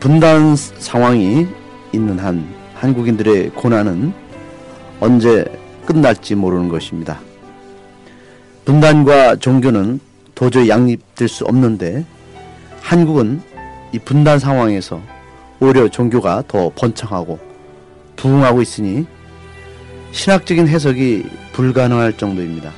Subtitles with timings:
[0.00, 1.46] 분단 상황이
[1.92, 4.12] 있는 한 한국인들의 고난은
[5.00, 5.44] 언제
[5.86, 7.18] 끝날지 모르는 것입니다.
[8.64, 9.98] 분단과 종교는
[10.34, 12.04] 도저히 양립될 수 없는데
[12.80, 13.42] 한국은
[13.92, 15.00] 이 분단 상황에서
[15.58, 17.38] 오히려 종교가 더 번창하고
[18.14, 19.04] 부흥하고 있으니
[20.12, 22.70] 신학적인 해석이 불가능할 정도입니다.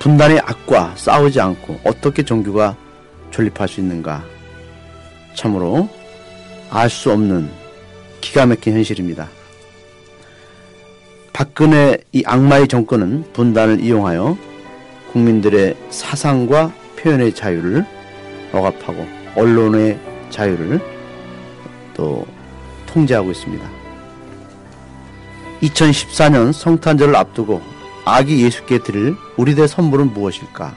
[0.00, 2.74] 분단의 악과 싸우지 않고 어떻게 종교가
[3.30, 4.39] 존립할 수 있는가?
[5.34, 5.88] 참으로
[6.70, 7.50] 알 수 없는
[8.20, 9.28] 기가 막힌 현실입니다.
[11.32, 14.36] 박근혜 이 악마의 정권은 분단을 이용하여
[15.12, 17.84] 국민들의 사상과 표현의 자유를
[18.52, 20.80] 억압하고 언론의 자유를
[21.94, 22.26] 또
[22.86, 23.70] 통제하고 있습니다.
[25.62, 27.60] 2014년 성탄절을 앞두고
[28.04, 30.74] 아기 예수께 드릴 우리들의 선물은 무엇일까?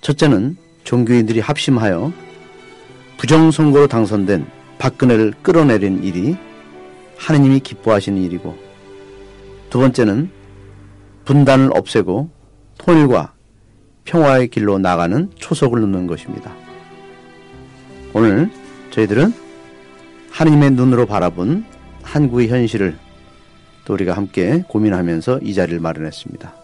[0.00, 2.12] 첫째는 종교인들이 합심하여
[3.20, 4.46] 부정선거로 당선된
[4.78, 6.38] 박근혜를 끌어내린 일이
[7.18, 8.56] 하느님이 기뻐하시는 일이고
[9.68, 10.30] 두 번째는
[11.26, 12.30] 분단을 없애고
[12.78, 13.34] 통일과
[14.06, 16.50] 평화의 길로 나가는 초석을 놓는 것입니다.
[18.14, 18.50] 오늘
[18.90, 19.34] 저희들은
[20.30, 21.66] 하느님의 눈으로 바라본
[22.02, 22.96] 한국의 현실을
[23.84, 26.59] 또 우리가 함께 고민하면서 이 자리를 마련했습니다.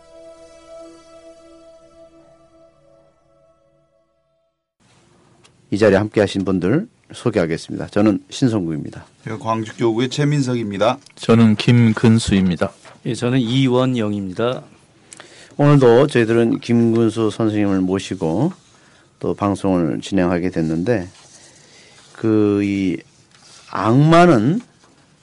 [5.70, 7.88] 이 자리에 함께 하신 분들 소개하겠습니다.
[7.88, 9.04] 저는 신성구입니다.
[9.40, 10.98] 광주교구의 최민석입니다.
[11.16, 12.72] 저는 김근수입니다.
[13.06, 14.62] 예, 저는 이원영입니다.
[15.56, 18.52] 오늘도 저희들은 김근수 선생님을 모시고
[19.18, 21.08] 또 방송을 진행하게 됐는데
[22.12, 22.96] 그 이
[23.70, 24.60] 악마는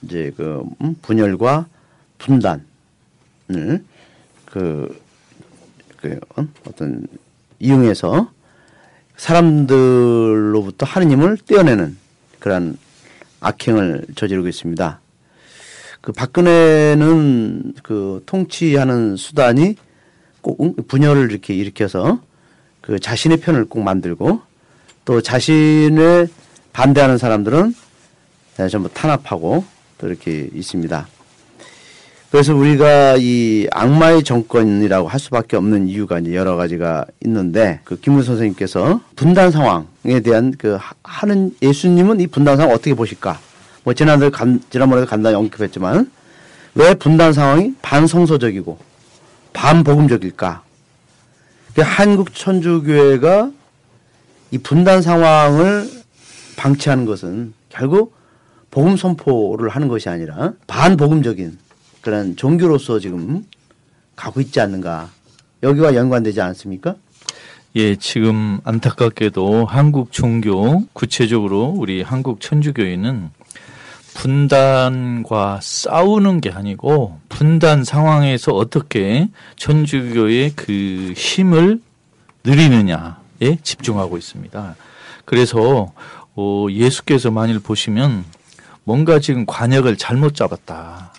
[0.04, 1.68] 이제 그 음, 분열과
[2.20, 2.64] 분단을
[4.46, 5.02] 그,
[5.98, 6.48] 그 어?
[6.68, 7.08] 어떤
[7.60, 8.32] 이용해서
[9.18, 11.98] 사람들로부터 하느님을 떼어내는
[12.40, 12.78] 그러한
[13.40, 15.00] 악행을 저지르고 있습니다.
[16.02, 19.76] 그 박근혜는 그 통치하는 수단이
[20.42, 22.20] 꼭 분열을 이렇게 일으켜서
[22.82, 24.42] 그 자신의 편을 꼭 만들고
[25.06, 26.28] 또 자신을
[26.74, 27.74] 반대하는 사람들은
[28.70, 29.64] 전부 탄압하고
[29.98, 31.08] 또 이렇게 있습니다.
[32.34, 38.24] 그래서 우리가 이 악마의 정권이라고 할 수밖에 없는 이유가 이제 여러 가지가 있는데 그 김문
[38.24, 43.38] 선생님께서 분단 상황에 대한 그 하는 예수님은 이 분단 상황 어떻게 보실까?
[43.84, 46.10] 뭐 지난달 간, 지난번에도 간단히 언급했지만
[46.74, 48.80] 왜 분단 상황이 반성소적이고
[49.54, 50.64] 반복음적일까?
[51.76, 53.52] 그 한국 천주교회가
[54.50, 55.88] 이 분단 상황을
[56.56, 58.16] 방치하는 것은 결국
[58.72, 61.60] 복음 선포를 하는 것이 아니라 반복음적인
[62.04, 63.46] 그런 종교로서 지금
[64.16, 65.10] 가고 있지 않는가.
[65.64, 66.96] 여기와 연관되지 않습니까?
[67.76, 73.32] 예, 지금 안타깝게도 한국 종교, 구체적으로 우리 한국 천주교회는
[74.14, 81.82] 분단과 싸우는 게 아니고 분단 상황에서 어떻게 천주교의 그 힘을
[82.44, 84.76] 늘리느냐에 집중하고 있습니다.
[85.26, 85.94] 그래서
[86.36, 88.26] 어, 예수께서 만일 보시면
[88.84, 91.13] 뭔가 지금 관역을 잘못 잡았다.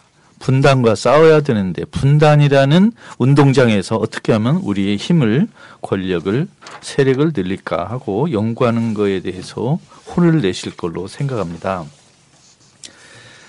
[0.45, 5.49] 분단과 싸워야 되는데 분단이라는 운동장에서 어떻게 하면 우리의 힘을
[5.81, 6.47] 권력을
[6.83, 11.85] 세력을 늘릴까 하고 연구하는 것에 대해서 혼을 내실 걸로 생각합니다.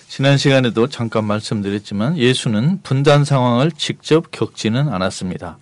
[0.07, 5.57] 지난 시간에도 잠깐 말씀드렸지만 예수는 분단 상황을 직접 겪지는 않았습니다.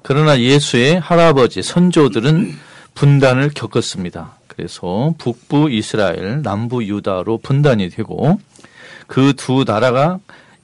[0.00, 2.50] 그러나 예수의 할아버지 선조들은
[2.94, 4.38] 분단을 겪었습니다.
[4.46, 8.40] 그래서 북부 이스라엘, 남부 유다로 분단이 되고
[9.06, 10.18] 그 두 나라가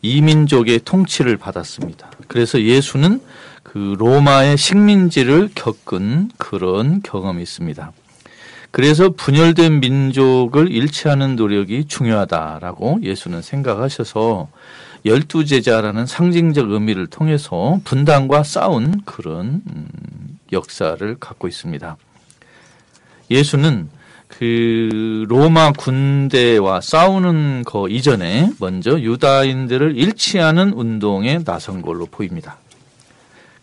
[0.08, 2.10] 이민족의 통치를 받았습니다.
[2.26, 3.20] 그래서 예수는
[3.62, 7.92] 그 로마의 식민지를 겪은 그런 경험이 있습니다.
[8.70, 14.48] 그래서 분열된 민족을 일치하는 노력이 중요하다라고 예수는 생각하셔서
[15.04, 19.88] 열두 제자라는 상징적 의미를 통해서 분단과 싸운 그런 음,
[20.52, 21.96] 역사를 갖고 있습니다.
[23.30, 23.88] 예수는
[24.28, 32.58] 그 로마 군대와 싸우는 거 이전에 먼저 유다인들을 일치하는 운동에 나선 걸로 보입니다.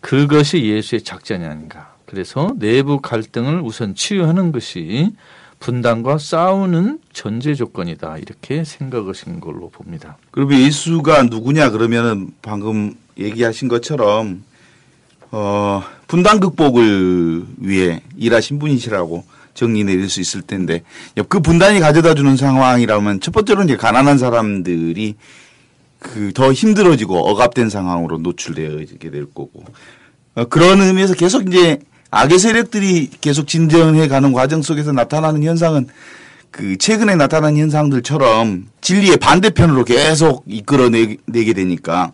[0.00, 1.94] 그것이 예수의 작전이 아닌가.
[2.04, 5.12] 그래서 내부 갈등을 우선 치유하는 것이
[5.58, 8.18] 분단과 싸우는 전제 조건이다.
[8.18, 10.18] 이렇게 생각하신 걸로 봅니다.
[10.30, 14.44] 그러면 예수가 누구냐 그러면은 방금 얘기하신 것처럼
[15.30, 19.24] 어, 분단 극복을 위해 일하신 분이시라고
[19.56, 20.84] 정리 내릴 수 있을 텐데
[21.28, 25.16] 그 분단이 가져다 주는 상황이라면 첫 번째로 이제 가난한 사람들이
[25.98, 29.64] 그 더 힘들어지고 억압된 상황으로 노출되어지게 될 거고
[30.34, 31.78] 어, 그런 의미에서 계속 이제
[32.10, 35.88] 악의 세력들이 계속 진전해 가는 과정 속에서 나타나는 현상은
[36.50, 42.12] 그 최근에 나타난 현상들처럼 진리의 반대편으로 계속 이끌어내게 되니까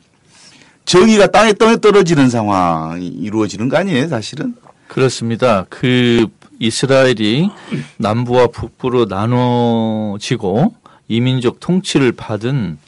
[0.85, 4.55] 정의가 땅에 떠 떨어지는 상황이 이루어지는 거 아니에요, 사실은?
[4.89, 5.67] 그렇습니다.
[5.69, 6.27] 그
[6.63, 7.51] 이스라엘이
[7.97, 10.75] 남부와 북부로 나눠지고
[11.09, 12.79] 이민족 통치를 받은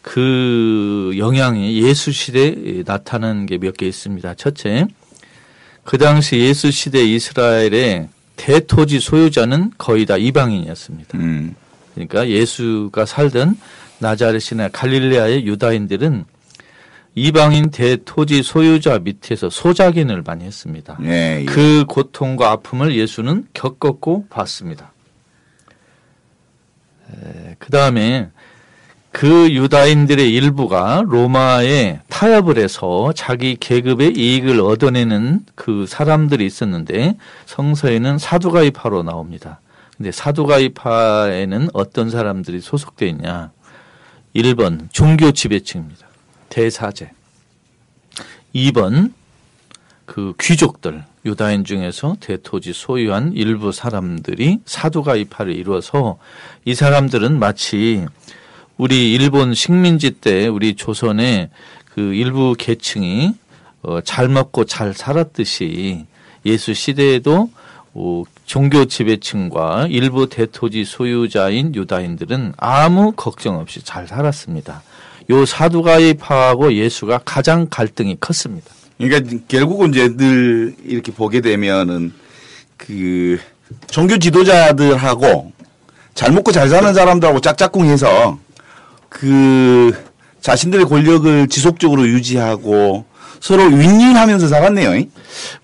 [0.00, 4.34] 그 영향이 예수 시대에 나타나는 게몇 개 있습니다.
[4.34, 4.86] 첫째,
[5.82, 11.18] 그 당시 예수 시대 이스라엘의 대토지 소유자는 거의 다 이방인이었습니다.
[11.18, 11.56] 음.
[11.94, 13.58] 그러니까 예수가 살던
[13.98, 16.24] 나자렛이나 갈릴레아의 유다인들은
[17.18, 20.98] 이방인 대토지 소유자 밑에서 소작인을 많이 했습니다.
[21.02, 21.44] 예, 예.
[21.46, 24.92] 그 고통과 아픔을 예수는 겪었고 봤습니다.
[27.58, 28.30] 그 다음에
[29.12, 37.16] 그 유다인들의 일부가 로마에 타협을 해서 자기 계급의 이익을 얻어내는 그 사람들이 있었는데
[37.46, 39.60] 성서에는 사두가이파로 나옵니다.
[39.96, 43.52] 근데 사두가이파에는 어떤 사람들이 소속되어 있냐?
[44.34, 46.05] 1번 종교 지배층입니다.
[46.56, 47.10] 대사제.
[48.54, 49.12] 2번
[50.06, 56.16] 그 귀족들 유다인 중에서 대토지 소유한 일부 사람들이 사두가이파를 이루어서
[56.64, 58.06] 이 사람들은 마치
[58.78, 61.50] 우리 일본 식민지 때 우리 조선의
[61.92, 63.34] 그 일부 계층이
[63.82, 66.06] 어, 잘 먹고 잘 살았듯이
[66.46, 67.50] 예수 시대에도
[67.92, 74.82] 어, 종교 지배층과 일부 대토지 소유자인 유다인들은 아무 걱정 없이 잘 살았습니다.
[75.30, 78.70] 요 사두가이파하고 예수가 가장 갈등이 컸습니다.
[78.98, 82.12] 그러니까 결국은 이제 늘 이렇게 보게 되면은
[82.76, 83.38] 그
[83.88, 85.52] 종교 지도자들하고
[86.14, 88.38] 잘 먹고 잘 사는 사람들하고 짝짝꿍해서
[89.08, 89.92] 그
[90.40, 93.04] 자신들의 권력을 지속적으로 유지하고
[93.40, 95.04] 서로 윈윈하면서 살았네요.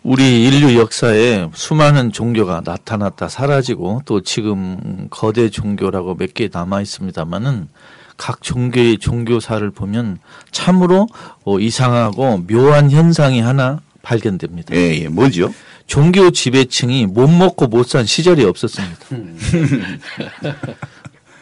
[0.02, 7.68] 우리 인류 역사에 수많은 종교가 나타났다 사라지고 또 지금 거대 종교라고 몇 개 남아 있습니다만은
[8.16, 10.18] 각 종교의 종교사를 보면
[10.50, 11.08] 참으로
[11.44, 14.74] 어, 이상하고 묘한 현상이 하나 발견됩니다.
[14.74, 15.08] 예, 예.
[15.08, 15.52] 뭐죠?
[15.86, 18.96] 종교 지배층이 못 먹고 못 산 시절이 없었습니다.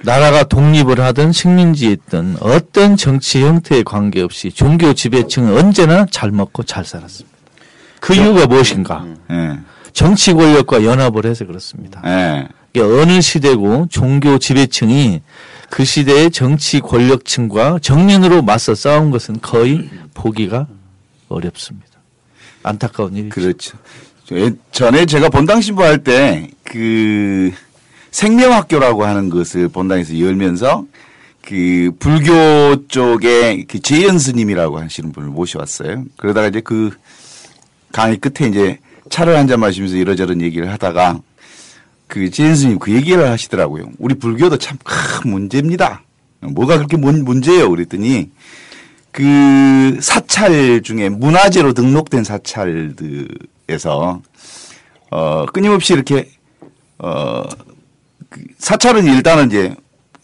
[0.02, 6.84] 나라가 독립을 하든 식민지에 있든 어떤 정치 형태에 관계없이 종교 지배층은 언제나 잘 먹고 잘
[6.86, 7.36] 살았습니다.
[8.00, 9.04] 그 이유가 무엇인가?
[9.30, 9.58] 예.
[9.92, 12.00] 정치 권력과 연합을 해서 그렇습니다.
[12.06, 12.48] 예.
[12.72, 15.20] 이게 어느 시대고 종교 지배층이
[15.70, 20.66] 그 시대의 정치 권력층과 정면으로 맞서 싸운 것은 거의 보기가
[21.28, 21.86] 어렵습니다.
[22.62, 23.34] 안타까운 일이죠.
[23.34, 23.78] 그렇죠.
[24.24, 27.52] 저- 전에 제가 본당 신부할 때 그
[28.12, 30.84] 생명학교라고 하는 것을 본당에서 열면서
[31.42, 36.04] 그 불교 쪽에 그 재현 스님이라고 하시는 분을 모셔왔어요.
[36.16, 36.90] 그러다가 이제 그
[37.92, 38.78] 강의 끝에 이제
[39.08, 41.20] 차를 한 잔 마시면서 이러저런 얘기를 하다가
[42.10, 43.90] 그 재현 스님 그 얘기를 하시더라고요.
[43.98, 46.02] 우리 불교도 참 큰 문제입니다.
[46.40, 47.70] 뭐가 그렇게 문, 문제예요?
[47.70, 48.30] 그랬더니
[49.12, 54.22] 그 사찰 중에 문화재로 등록된 사찰들에서
[55.10, 56.28] 어 끊임없이 이렇게
[56.98, 57.44] 어
[58.28, 59.74] 그 사찰은 일단은 이제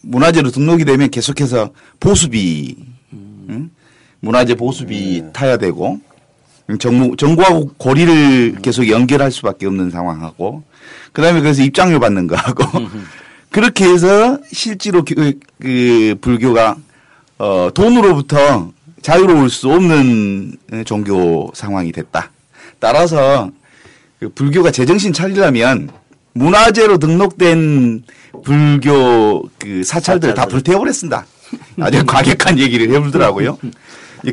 [0.01, 2.77] 문화재로 등록이 되면 계속해서 보수비
[3.13, 3.69] 응?
[4.21, 5.99] 문화재 보수비 타야 되고
[6.79, 10.63] 정부 정부하고 고리를 계속 연결할 수밖에 없는 상황하고
[11.17, 12.63] 그다음에 그래서 입장료 받는 거 하고
[13.49, 16.75] 그렇게 해서 실제로 그, 그 불교가
[17.39, 18.71] 어 돈으로부터
[19.01, 22.29] 자유로울 수 없는 종교 상황이 됐다.
[22.77, 23.49] 따라서
[24.19, 25.89] 그 불교가 제정신 차리려면
[26.33, 28.03] 문화재로 등록된
[28.43, 31.25] 불교 그 사찰들 다 불태워버렸습니다.
[31.79, 33.57] 아주 과격한 얘기를 해보더라고요.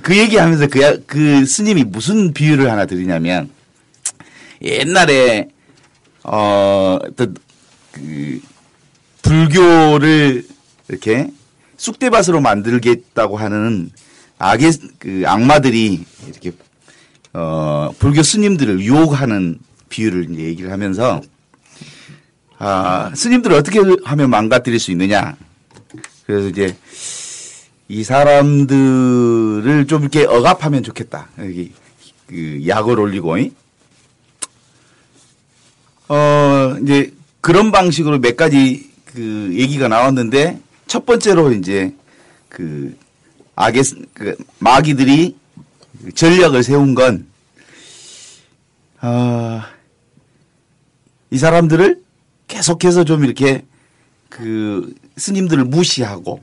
[0.03, 3.49] 그 얘기하면서 그, 야- 그 스님이 무슨 비유를 하나 드리냐면
[4.61, 5.49] 옛날에
[6.25, 6.99] 어,
[7.93, 8.41] 그
[9.23, 10.45] 불교를
[10.89, 11.31] 이렇게
[11.77, 13.91] 쑥대밭으로 만들겠다고 하는
[14.39, 16.53] 악의 그 악마들이 이렇게
[17.33, 21.21] 어 불교 스님들을 유혹하는 비유를 이제 얘기를 하면서
[22.59, 25.37] 아 스님들을 어떻게 하면 망가뜨릴 수 있느냐
[26.27, 26.77] 그래서 이제
[27.89, 31.73] 이 사람들을 좀 이렇게 억압하면 좋겠다 여기
[32.27, 33.53] 그 약을 올리고 이?
[36.09, 41.95] 어 이제 그런 방식으로 몇 가지 그 얘기가 나왔는데 첫 번째로 이제
[42.49, 42.97] 그
[43.57, 43.83] 악의
[44.13, 45.37] 그 마귀들이
[46.15, 47.27] 전략을 세운 건
[49.01, 49.69] 아,
[51.31, 52.01] 이 사람들을
[52.49, 53.65] 계속해서 좀 이렇게
[54.29, 56.43] 그 스님들을 무시하고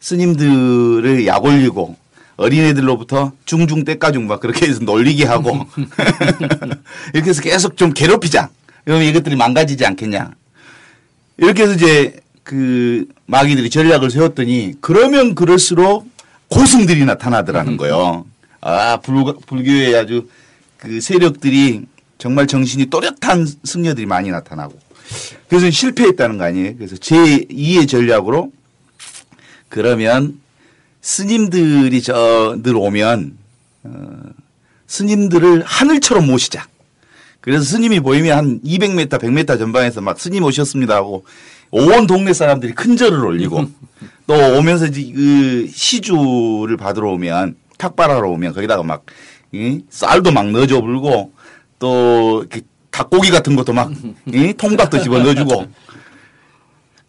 [0.00, 1.96] 스님들을 약 올리고
[2.36, 5.66] 어린애들로부터 중중 때까중 막 그렇게 해서 놀리게 하고
[7.14, 8.50] 이렇게 해서 계속 좀 괴롭히자.
[8.84, 10.32] 그러면 이것들이 망가지지 않겠냐.
[11.38, 16.08] 이렇게 해서 이제 그 마귀들이 전략을 세웠더니 그러면 그럴수록
[16.48, 18.26] 고승들이 나타나더라는 거예요.
[18.60, 20.28] 아, 불, 불교의 아주
[20.78, 21.86] 그 세력들이
[22.18, 24.78] 정말 정신이 또렷한 승려들이 많이 나타나고
[25.48, 26.76] 그래서 실패했다는 거 아니에요.
[26.76, 28.52] 그래서 제2의 전략으로
[29.68, 30.38] 그러면
[31.00, 33.36] 스님들이 저 늘 오면
[33.84, 34.20] 어,
[34.86, 36.66] 스님들을 하늘처럼 모시자.
[37.44, 41.26] 그래서 스님이 보이면 한 200m, 100m 전방에서 막 스님 오셨습니다 하고
[41.70, 43.66] 온 동네 사람들이 큰 절을 올리고
[44.26, 49.04] 또 오면서 이제 그 시주를 받으러 오면 탁발하러 오면 거기다가 막
[49.52, 51.32] 이, 쌀도 막 넣어줘 불고
[51.78, 52.46] 또
[52.90, 53.92] 닭고기 같은 것도 막
[54.26, 55.66] 이, 통닭도 집어 넣어주고.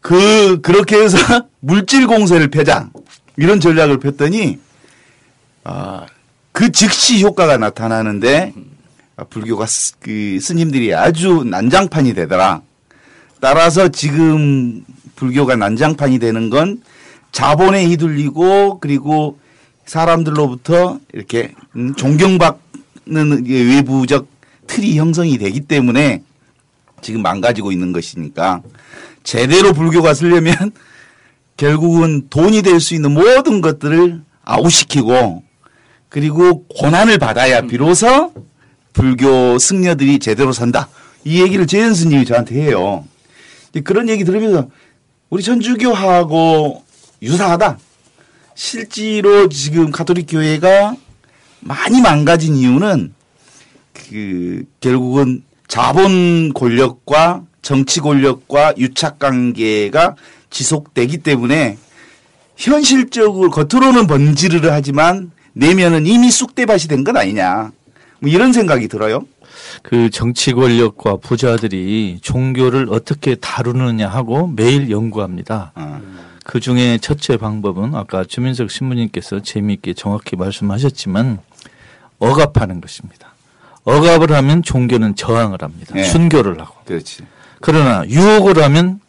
[0.01, 1.17] 그 그렇게 해서
[1.61, 2.89] 물질 공세를 펴자.
[3.37, 4.59] 이런 전략을 폈더니
[5.63, 6.05] 아,
[6.51, 8.74] 그 즉시 효과가 나타나는데 아,
[9.23, 12.61] 불교가 스, 그 스님들이 아주 난장판이 되더라.
[13.39, 14.83] 따라서 지금
[15.15, 16.81] 불교가 난장판이 되는 건
[17.31, 19.39] 자본에 휘둘리고 그리고
[19.85, 24.27] 사람들로부터 이렇게 음, 존경받는 외부적
[24.67, 26.23] 틀이 형성이 되기 때문에
[27.01, 28.61] 지금 망가지고 있는 것이니까
[29.23, 30.55] 제대로 불교가 쓰려면
[31.57, 35.43] 결국은 돈이 될 수 있는 모든 것들을 아웃시키고
[36.09, 38.33] 그리고 고난을 받아야 비로소
[38.95, 40.89] 불교 승려들이 제대로 산다.
[41.25, 43.05] 이 얘기를 재현 스님이 저한테 해요.
[43.83, 44.69] 그런 얘기 들으면서
[45.29, 46.83] 우리 천주교하고
[47.21, 47.77] 유사하다.
[48.55, 50.95] 실제로 지금 가톨릭 교회가
[51.59, 53.13] 많이 망가진 이유는
[53.93, 60.15] 그 결국은 자본 권력과 정치 권력과 유착 관계가
[60.49, 61.77] 지속되기 때문에
[62.55, 67.71] 현실적으로 겉으로는 번지르르 하지만 내면은 이미 쑥대밭이 된건 아니냐.
[68.25, 69.21] 뭐 이런 생각이 들어요.
[69.83, 75.71] 그 정치 권력과 부자들이 종교를 어떻게 다루느냐 하고 매일 연구합니다.
[75.75, 76.01] 어.
[76.43, 81.37] 그 중에 첫째 방법은 아까 주민석 신부님께서 재미있게 정확히 말씀하셨지만
[82.17, 83.35] 억압하는 것입니다.
[83.83, 85.93] 억압을 하면 종교는 저항을 합니다.
[85.93, 86.03] 네.
[86.03, 86.73] 순교를 하고.
[86.85, 87.23] 그렇지.
[87.61, 88.99] 그러나 유혹을 하면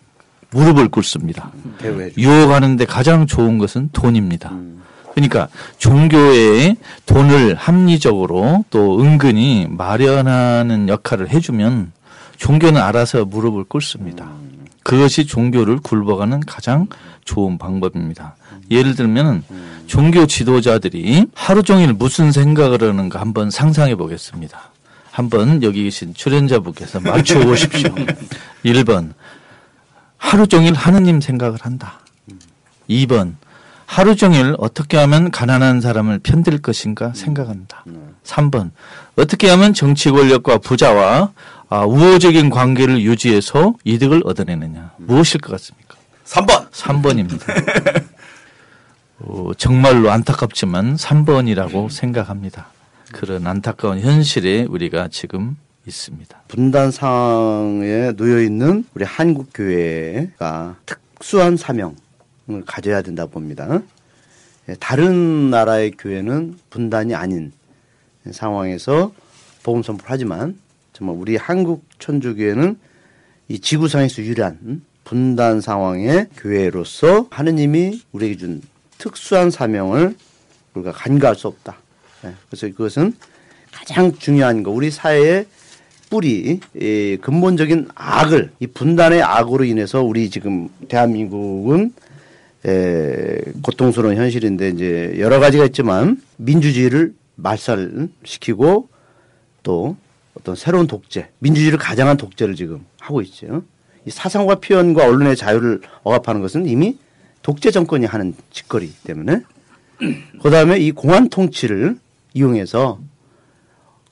[0.50, 1.52] 무릎을 꿇습니다.
[1.80, 2.12] 주.
[2.18, 4.50] 유혹하는데 가장 좋은 것은 돈입니다.
[4.50, 4.75] 음.
[5.16, 11.92] 그러니까 종교에 돈을 합리적으로 또 은근히 마련하는 역할을 해주면
[12.36, 14.30] 종교는 알아서 무릎을 꿇습니다.
[14.82, 16.86] 그것이 종교를 굴러가는 가장
[17.24, 18.36] 좋은 방법입니다.
[18.70, 19.42] 예를 들면
[19.86, 24.70] 종교 지도자들이 하루 종일 무슨 생각을 하는가 한번 상상해 보겠습니다.
[25.10, 27.94] 한번 여기 계신 출연자분께서 맞춰 보십시오.
[28.66, 29.14] 1번
[30.18, 32.00] 하루 종일 하느님 생각을 한다.
[32.90, 33.36] 2번
[33.86, 37.84] 하루 종일 어떻게 하면 가난한 사람을 편들 것인가 생각한다.
[38.24, 38.70] 3번
[39.16, 41.32] 어떻게 하면 정치 권력과 부자와
[41.68, 44.92] 아, 우호적인 관계를 유지해서 이득을 얻어내느냐.
[44.98, 45.96] 무엇일 것 같습니까?
[46.24, 46.70] 3번.
[46.70, 48.06] 3번입니다.
[49.18, 52.66] 어, 정말로 안타깝지만 3번이라고 생각합니다.
[53.12, 56.42] 그런 안타까운 현실에 우리가 지금 있습니다.
[56.48, 61.94] 분단 상황에 놓여 있는 우리 한국 교회가 특수한 사명을
[62.64, 63.82] 가져야 된다고 봅니다.
[64.68, 67.52] 예, 다른 나라의 교회는 분단이 아닌
[68.30, 69.12] 상황에서
[69.62, 70.58] 복음 선포를 하지만
[70.92, 72.78] 정말 우리 한국 천주교회는
[73.48, 78.62] 이 지구상에서 유일한 음, 분단 상황의 교회로서 하느님이 우리에게 준
[78.98, 80.16] 특수한 사명을
[80.74, 81.76] 우리가 간과할 수 없다.
[82.24, 83.14] 예, 그래서 그것은
[83.70, 85.46] 가장 중요한 거 우리 사회의
[86.08, 91.92] 뿌리 이 근본적인 악을 이 분단의 악으로 인해서 우리 지금 대한민국은
[92.66, 98.88] 에, 고통스러운 현실인데 이제 여러 가지가 있지만 민주주의를 말살시키고
[99.62, 99.96] 또
[100.38, 103.62] 어떤 새로운 독재, 민주주의를 가장한 독재를 지금 하고 있죠.
[104.04, 106.96] 이 사상과 표현과 언론의 자유를 억압하는 것은 이미
[107.42, 109.42] 독재 정권이 하는 짓거리이기 때문에
[110.42, 111.98] 그 다음에 이 공안 통치를
[112.34, 113.00] 이용해서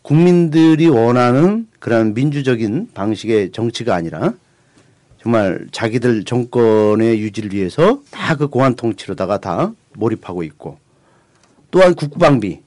[0.02, 4.34] 국민들이 원하는 그런 민주적인 방식의 정치가 아니라
[5.25, 10.78] 정말 자기들 정권의 유지를 위해서 다 그 공안 통치로다가 다 몰입하고 있고
[11.71, 12.61] 또한 국방비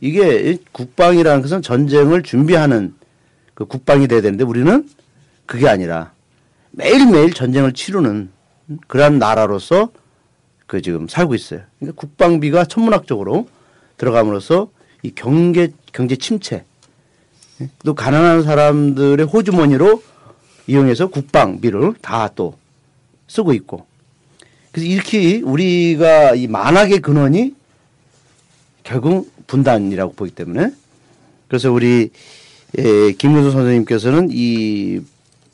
[0.00, 2.94] 이게 국방이라는 것은 전쟁을 준비하는
[3.54, 4.88] 그 국방이 돼야 되는데 우리는
[5.46, 6.12] 그게 아니라
[6.72, 8.30] 매일매일 전쟁을 치르는
[8.88, 9.90] 그러한 나라로서
[10.66, 11.60] 그 지금 살고 있어요.
[11.78, 13.48] 그러니까 국방비가 천문학적으로
[13.98, 14.68] 들어감으로써
[15.02, 16.64] 이 경제 경제 침체
[17.84, 20.02] 또 가난한 사람들의 호주머니로
[20.66, 22.56] 이용해서 국방비를 다 또
[23.28, 23.86] 쓰고 있고.
[24.72, 27.54] 그래서 이렇게 우리가 이 만악의 근원이
[28.82, 30.72] 결국 분단이라고 보기 때문에
[31.48, 32.10] 그래서 우리
[32.76, 35.00] 에, 김문수 선생님께서는 이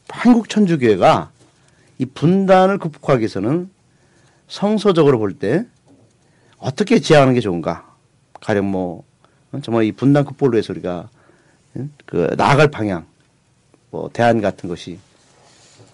[0.09, 1.31] 한국 천주교회가
[1.99, 3.71] 이 분단을 극복하기 위해서는
[4.49, 5.65] 성서적으로 볼 때
[6.59, 7.95] 어떻게 지향하는 게 좋은가?
[8.41, 9.05] 가령 뭐
[9.53, 11.09] 어, 정말 이 분단 극복을 위해서 우리가
[11.77, 11.91] 응?
[12.07, 13.07] 그 나아갈 방향
[13.91, 14.99] 뭐 대안 같은 것이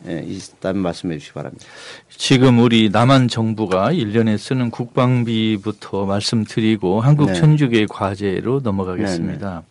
[0.08, 1.64] 예, 있다면 말씀해 주시기 바랍니다.
[2.10, 7.34] 지금 우리 남한 정부가 1년에 쓰는 국방비부터 말씀드리고 한국 네.
[7.34, 9.62] 천주교의 과제로 넘어가겠습니다.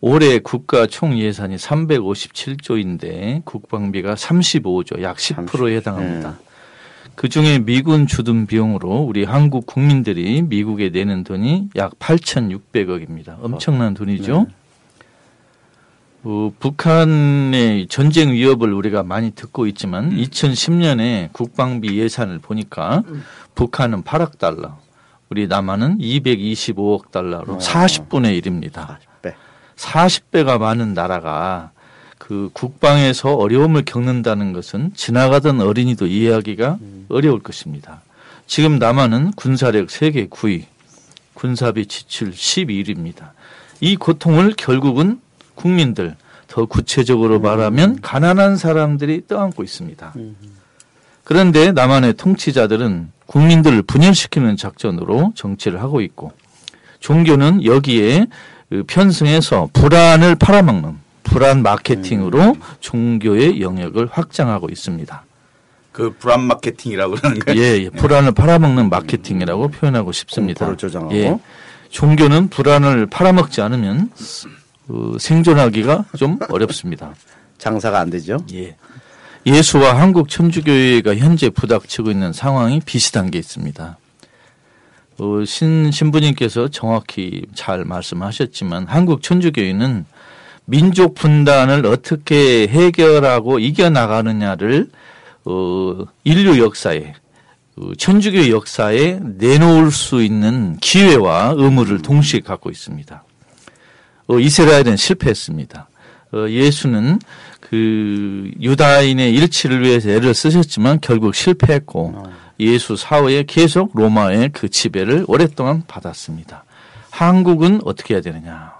[0.00, 6.38] 올해 국가 총 예산이 357조인데 국방비가 35조, 약 10%에 해당합니다.
[7.14, 13.36] 그 중에 미군 주둔 비용으로 우리 한국 국민들이 미국에 내는 돈이 약 8,600억입니다.
[13.40, 14.36] 엄청난 돈이죠.
[14.36, 14.46] 어,
[16.58, 23.02] 북한의 전쟁 위협을 우리가 많이 듣고 있지만 2010년에 국방비 예산을 보니까
[23.54, 24.78] 북한은 8억 달러,
[25.28, 28.98] 우리 남한은 225억 달러로 40분의 1입니다.
[29.22, 29.34] 40배.
[29.76, 31.72] 40배가 많은 나라가
[32.18, 36.78] 그 국방에서 어려움을 겪는다는 것은 지나가던 어린이도 이해하기가
[37.10, 38.00] 어려울 것입니다.
[38.46, 40.64] 지금 남한은 군사력 세계 9위,
[41.34, 43.30] 군사비 지출 11위입니다.
[43.80, 45.20] 이 고통을 결국은
[45.54, 50.14] 국민들, 더 구체적으로 말하면 가난한 사람들이 떠안고 있습니다.
[51.24, 56.32] 그런데 남한의 통치자들은 국민들을 분열시키는 작전으로 정치를 하고 있고
[57.00, 58.26] 종교는 여기에
[58.68, 65.24] 그 편승해서 불안을 팔아먹는 불안 마케팅으로 종교의 영역을 확장하고 있습니다.
[65.92, 67.60] 그 불안 마케팅이라고 그러는 거예요.
[67.60, 70.66] 예, 예, 불안을 팔아먹는 마케팅이라고 표현하고 싶습니다.
[70.66, 71.14] 공포를 조장하고.
[71.14, 71.38] 예,
[71.90, 74.10] 종교는 불안을 팔아먹지 않으면
[74.88, 77.14] 어, 생존하기가 좀 어렵습니다.
[77.58, 78.38] 장사가 안 되죠.
[78.52, 78.76] 예.
[79.46, 83.98] 예수와 한국 천주교회가 현재 부닥치고 있는 상황이 비슷한 게 있습니다.
[85.18, 90.06] 어, 신 신부님께서 정확히 잘 말씀하셨지만 한국 천주교회는
[90.66, 94.88] 민족 분단을 어떻게 해결하고 이겨 나가느냐를
[95.44, 97.14] 어, 인류 역사에
[97.76, 103.23] 어, 천주교 역사에 내놓을 수 있는 기회와 의무를 동시에 갖고 있습니다.
[104.26, 105.88] 어, 이스라엘은 실패했습니다.
[106.32, 107.18] 어, 예수는
[107.60, 112.24] 그 유다인의 일치를 위해서 애를 쓰셨지만 결국 실패했고
[112.60, 116.64] 예수 사후에 계속 로마의 그 지배를 오랫동안 받았습니다.
[117.10, 118.74] 한국은 어떻게 해야 되느냐?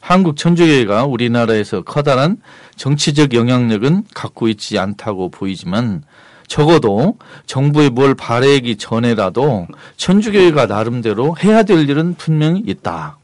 [0.00, 2.40] 한국 천주교회가 우리나라에서 커다란
[2.76, 6.02] 정치적 영향력은 갖고 있지 않다고 보이지만
[6.48, 13.18] 적어도 정부에 뭘 바라기 전에라도 천주교회가 나름대로 해야 될 일은 분명히 있다.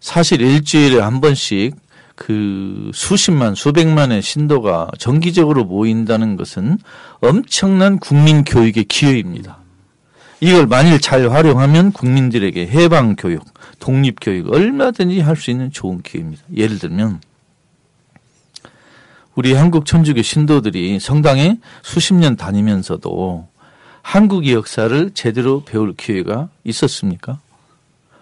[0.00, 1.74] 사실 일주일에 한 번씩
[2.14, 6.78] 그 수십만, 수백만의 신도가 정기적으로 모인다는 것은
[7.20, 9.58] 엄청난 국민 교육의 기회입니다.
[10.40, 13.44] 이걸 만일 잘 활용하면 국민들에게 해방 교육,
[13.78, 16.42] 독립 교육 얼마든지 할 수 있는 좋은 기회입니다.
[16.56, 17.20] 예를 들면
[19.38, 23.46] 우리 한국 천주교 신도들이 성당에 수십 년 다니면서도
[24.02, 27.38] 한국의 역사를 제대로 배울 기회가 있었습니까?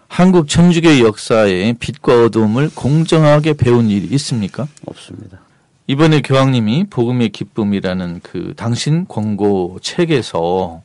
[0.08, 4.68] 한국 천주교 역사의 빛과 어두움을 공정하게 배운 일이 있습니까?
[4.84, 5.38] 없습니다.
[5.86, 10.82] 이번에 교황님이 복음의 기쁨이라는 그 당신 권고 책에서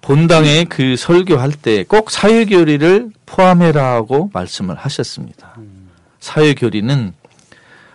[0.00, 5.54] 본당에 그 설교할 때 꼭 사회교리를 포함해라 하고 말씀을 하셨습니다.
[6.18, 7.12] 사회교리는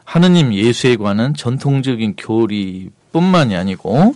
[0.08, 4.16] 하느님 예수에 관한 전통적인 교리뿐만이 아니고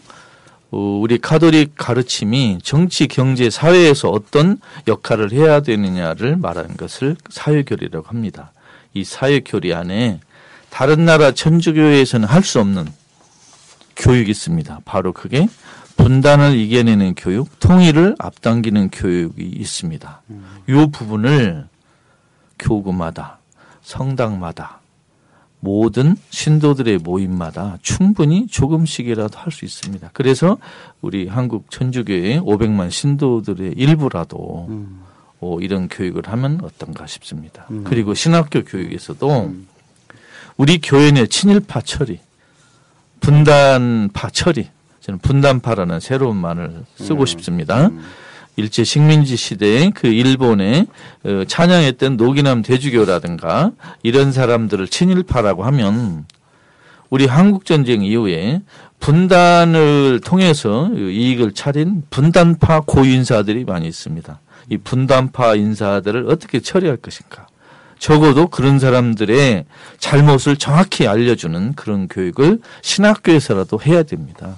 [0.71, 8.53] 어, 우리 카톨릭 가르침이 정치, 경제, 사회에서 어떤 역할을 해야 되느냐를 말하는 것을 사회교리라고 합니다.
[8.93, 10.21] 이 사회교리 안에
[10.69, 12.87] 다른 나라 천주교회에서는 할 수 없는
[13.97, 14.79] 교육이 있습니다.
[14.85, 15.49] 바로 그게
[15.97, 20.21] 분단을 이겨내는 교육, 통일을 앞당기는 교육이 있습니다.
[20.69, 21.67] 이 부분을
[22.57, 23.39] 교구마다,
[23.81, 24.80] 성당마다,
[25.63, 30.09] 모든 신도들의 모임마다 충분히 조금씩이라도 할 수 있습니다.
[30.13, 30.57] 그래서
[31.01, 34.67] 우리 한국 천주교회 500만 신도들의 일부라도
[35.39, 37.65] 어, 이런 교육을 하면 어떤가 싶습니다.
[37.83, 39.53] 그리고 신학교 교육에서도
[40.57, 42.19] 우리 교회 내 친일파 처리,
[43.19, 44.67] 분단파 처리,
[45.01, 47.89] 저는 분단파라는 새로운 말을 쓰고 싶습니다.
[48.55, 50.85] 일제 식민지 시대에 그 일본에
[51.23, 53.71] 어, 찬양했던 노기남 대주교라든가
[54.03, 56.25] 이런 사람들을 친일파라고 하면
[57.09, 58.61] 우리 한국 전쟁 이후에
[58.99, 64.39] 분단을 통해서 이익을 차린 분단파 고인사들이 많이 있습니다.
[64.69, 67.47] 이 분단파 인사들을 어떻게 처리할 것인가?
[67.99, 69.65] 적어도 그런 사람들의
[69.99, 74.55] 잘못을 정확히 알려주는 그런 교육을 신학교에서라도 해야 됩니다.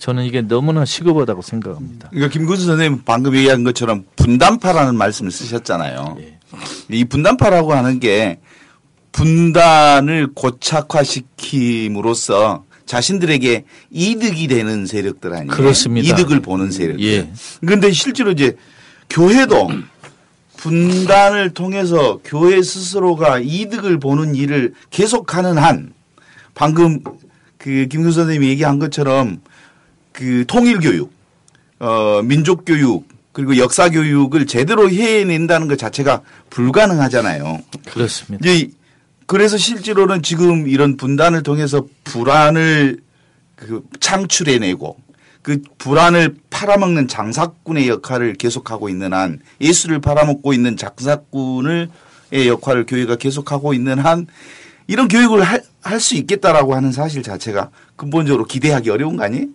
[0.00, 2.08] 저는 이게 너무나 시급하다고 생각합니다.
[2.08, 6.16] 그러니까 김구수 선생님 방금 얘기한 것처럼 분단파라는 말씀을 쓰셨잖아요.
[6.20, 6.38] 예.
[6.88, 8.40] 이 분단파라고 하는 게
[9.12, 15.52] 분단을 고착화시킴으로써 자신들에게 이득이 되는 세력들 아니에요.
[15.52, 16.14] 그렇습니다.
[16.14, 17.04] 이득을 보는 세력들.
[17.04, 17.30] 예.
[17.60, 18.56] 그런데 실제로 이제
[19.10, 19.68] 교회도
[20.56, 25.92] 분단을 통해서 교회 스스로가 이득을 보는 일을 계속하는 한
[26.54, 27.00] 방금
[27.58, 29.42] 그 김규 선생님이 얘기한 것처럼
[30.20, 31.10] 그 통일 교육,
[31.78, 37.62] 어 민족 교육 그리고 역사 교육을 제대로 해낸다는 것 자체가 불가능하잖아요.
[37.86, 38.46] 그렇습니다.
[38.46, 38.70] 이제
[39.24, 43.00] 그래서 실제로는 지금 이런 분단을 통해서 불안을
[43.56, 44.98] 그 창출해내고
[45.40, 51.88] 그 불안을 팔아먹는 장사꾼의 역할을 계속하고 있는 한 예수를 팔아먹고 있는 장사꾼의
[52.32, 54.26] 역할을 교회가 계속하고 있는 한
[54.86, 55.62] 이런 교육을 할
[55.98, 59.46] 수 있겠다라고 하는 사실 자체가 근본적으로 기대하기 어려운 거 아니에요?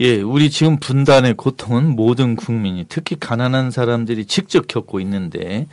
[0.00, 5.66] 예, 우리 지금 분단의 고통은 모든 국민이 특히 가난한 사람들이 직접 겪고 있는데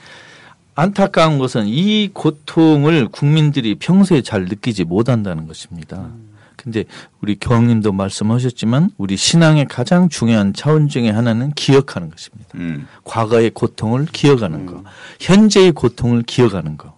[0.76, 6.10] 안타까운 것은 이 고통을 국민들이 평소에 잘 느끼지 못한다는 것입니다.
[6.58, 6.84] 근데
[7.22, 12.50] 우리 교황님도 말씀하셨지만 우리 신앙의 가장 중요한 차원 중에 하나는 기억하는 것입니다.
[12.56, 12.88] 음.
[13.06, 14.84] 과거의 고통을 기억하는 거,
[15.22, 16.98] 현재의 고통을 기억하는 거.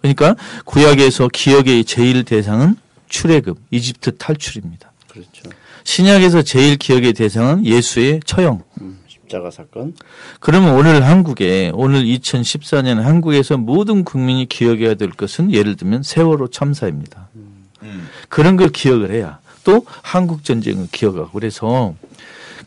[0.00, 2.76] 그러니까 구약에서 기억의 제일 대상은
[3.08, 4.90] 출애굽, 이집트 탈출입니다.
[5.08, 5.50] 그렇죠.
[5.90, 8.62] 신약에서 제일 기억의 대상은 예수의 처형.
[8.80, 9.94] 음, 십자가 사건.
[10.38, 17.28] 그러면 오늘 한국에 오늘 2014년 한국에서 모든 국민이 기억해야 될 것은 예를 들면 세월호 참사입니다.
[17.34, 18.08] 음.
[18.28, 21.96] 그런 걸 기억을 해야 또 한국 전쟁을 기억하고 그래서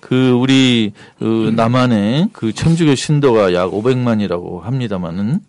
[0.01, 5.39] 그 우리 그 남한의 그 천주교 신도가 약 500만이라고 합니다마는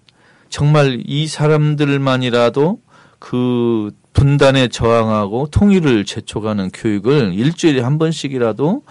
[0.48, 2.83] 정말 이 사람들만이라도
[3.24, 8.82] 그 분단에 저항하고 통일을 재촉하는 교육을 일주일에 한 번씩이라도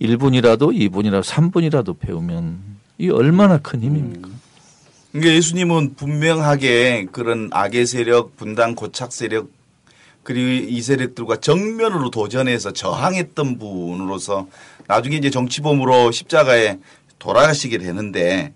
[0.00, 2.60] 1분이라도 2분이라도 3분이라도 배우면
[2.98, 4.28] 이 얼마나 큰 힘입니까?
[5.10, 9.50] 그러니까 예수님은 분명하게 그런 악의 세력, 분단 고착 세력
[10.22, 14.46] 그리고 이 세력들과 정면으로 도전해서 저항했던 분으로서
[14.86, 16.78] 나중에 이제 정치범으로 십자가에
[17.18, 18.54] 돌아가시게 되는데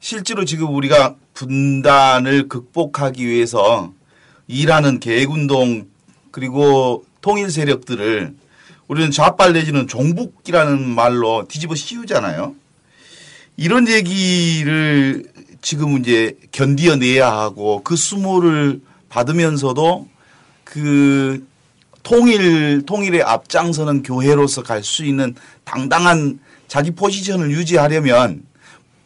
[0.00, 3.92] 실제로 지금 우리가 분단을 극복하기 위해서
[4.48, 5.86] 일하는 계획운동
[6.30, 8.34] 그리고 통일 세력들을
[8.88, 12.54] 우리는 좌빨 내지는 종북이라는 말로 뒤집어 씌우잖아요.
[13.56, 15.24] 이런 얘기를
[15.62, 20.06] 지금 이제 견디어내야 하고 그 수모를 받으면서도
[20.62, 21.46] 그
[22.02, 28.44] 통일 통일에 앞장서는 교회로서 갈 수 있는 당당한 자기 포지션을 유지하려면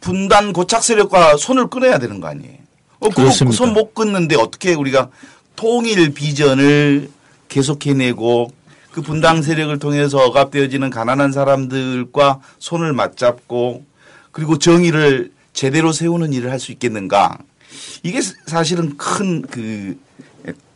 [0.01, 2.60] 분단 고착 세력과 손을 끊어야 되는 거 아니에요.
[3.01, 3.57] 어, 그렇습니다.
[3.57, 5.09] 손못 끊는데 어떻게 우리가
[5.55, 7.09] 통일 비전을
[7.49, 8.51] 계속해내고
[8.91, 13.85] 그 분당 세력을 통해서 억압되어지는 가난한 사람들과 손을 맞잡고
[14.31, 17.37] 그리고 정의를 제대로 세우는 일을 할 수 있겠는가.
[18.03, 19.97] 이게 사실은 큰 그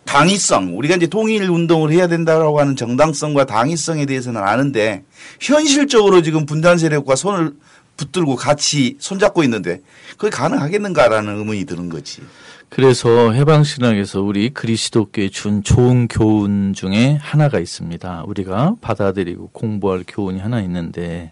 [0.06, 5.04] 당위성 우리가 이제 통일 운동을 해야 된다라고 하는 정당성과 당위성에 대해서는 아는데
[5.42, 7.54] 현실적으로 지금 분단 세력과 손을
[7.98, 9.82] 붙들고 같이 손잡고 있는데
[10.18, 12.22] 그게 가능하겠는가라는 의문이 드는 거지.
[12.70, 18.24] 그래서 해방신학에서 우리 그리스도교에 준 좋은 교훈 중에 하나가 있습니다.
[18.28, 21.32] 우리가 받아들이고 공부할 교훈이 하나 있는데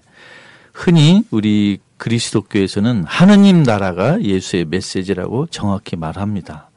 [0.73, 6.69] 흔히 우리 그리스도교에서는 하느님 나라가 예수의 메시지라고 정확히 말합니다.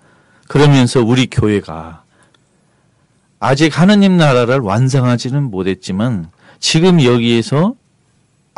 [0.48, 2.02] 그러면서 우리 교회가
[3.38, 7.74] 아직 하느님 나라를 완성하지는 못했지만 지금 여기에서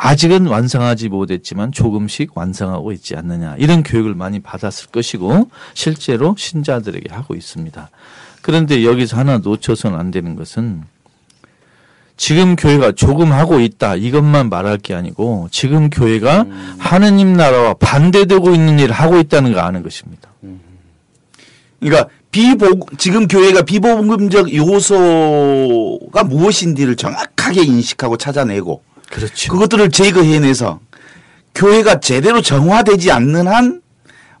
[0.01, 7.35] 아직은 완성하지 못했지만 조금씩 완성하고 있지 않느냐 이런 교육을 많이 받았을 것이고 실제로 신자들에게 하고
[7.35, 7.89] 있습니다.
[8.41, 10.83] 그런데 여기서 하나 놓쳐서는 안 되는 것은
[12.15, 16.45] 지금 교회가 조금 하고 있다 이것만 말할 게 아니고 지금 교회가
[16.77, 20.29] 하느님 나라와 반대되고 있는 일을 하고 있다는 거 아는 것입니다.
[21.81, 29.51] 그러니까 비복 지금 교회가 비복음적 요소가 무엇인지를 정확하게 인식하고 찾아내고 그렇죠.
[29.51, 30.79] 그것들을 제거해내서
[31.55, 33.81] 교회가 제대로 정화되지 않는 한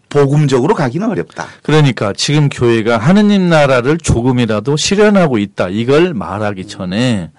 [0.09, 1.47] 복음적으로 가기는 어렵다.
[1.63, 5.69] 그러니까 지금 교회가 하느님 나라를 조금이라도 실현하고 있다.
[5.69, 7.31] 이걸 말하기 전에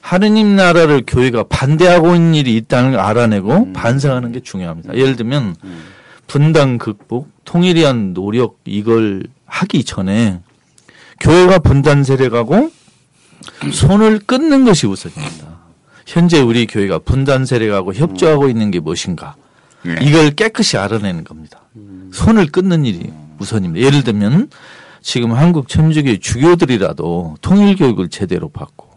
[0.00, 4.94] 하느님 나라를 교회가 반대하고 있는 일이 있다는 걸 알아내고 반성하는 게 중요합니다.
[4.94, 5.56] 예를 들면
[6.26, 10.40] 분단 극복, 통일에 대한 노력 이걸 하기 전에
[11.20, 12.70] 교회가 분단 세력하고
[13.72, 15.47] 손을 끊는 것이 우선입니다.
[16.08, 19.36] 현재 우리 교회가 분단 세력하고 협조하고 있는 게 무엇인가?
[19.86, 19.98] 예.
[20.00, 21.60] 이걸 깨끗이 알아내는 겁니다.
[22.12, 23.86] 손을 끊는 일이 우선입니다.
[23.86, 24.48] 예를 들면
[25.02, 28.88] 지금 한국 천주교 주교들이라도 통일 교육을 제대로 받고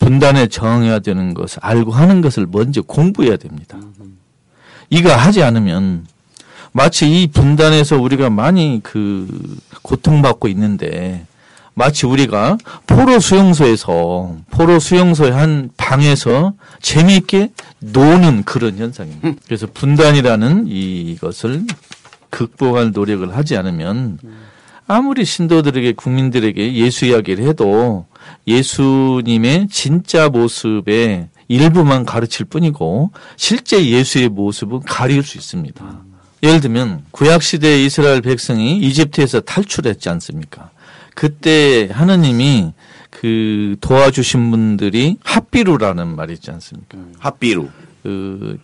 [0.00, 3.78] 분단에 저항해야 되는 것을 알고 하는 것을 먼저 공부해야 됩니다.
[4.90, 6.04] 이거 하지 않으면
[6.72, 9.28] 마치 이 분단에서 우리가 많이 그
[9.82, 11.26] 고통받고 있는데
[11.74, 19.40] 마치 우리가 포로 수용소에서 포로 수용소의 한 방에서 재미있게 노는 그런 현상입니다.
[19.46, 21.64] 그래서 분단이라는 이것을
[22.30, 24.18] 극복할 노력을 하지 않으면
[24.86, 28.06] 아무리 신도들에게 국민들에게 예수 이야기를 해도
[28.46, 36.02] 예수님의 진짜 모습의 일부만 가르칠 뿐이고 실제 예수의 모습은 가릴 수 있습니다.
[36.42, 40.70] 예를 들면 구약 시대 이스라엘 백성이 이집트에서 탈출했지 않습니까?
[41.20, 42.72] 그때 하느님이
[43.10, 46.96] 그 도와주신 분들이 합비루라는 말이 있지 않습니까?
[47.18, 47.68] 합비루.
[48.02, 48.56] 그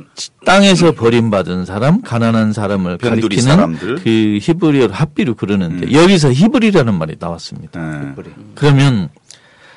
[0.46, 3.96] 땅에서 버림받은 사람, 가난한 사람을 가리키는 사람들.
[3.96, 7.78] 그 히브리어로 합비루 그러는데 여기서 히브리라는 말이 나왔습니다.
[7.78, 8.14] 예.
[8.54, 9.10] 그러면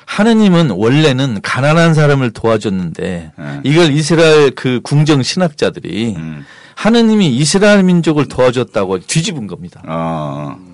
[0.06, 3.60] 하느님은 원래는 가난한 사람을 도와줬는데 네.
[3.62, 6.46] 이걸 이스라엘 그 궁정 신학자들이 음.
[6.76, 9.82] 하느님이 이스라엘 민족을 도와줬다고 뒤집은 겁니다.
[9.86, 10.69] 어.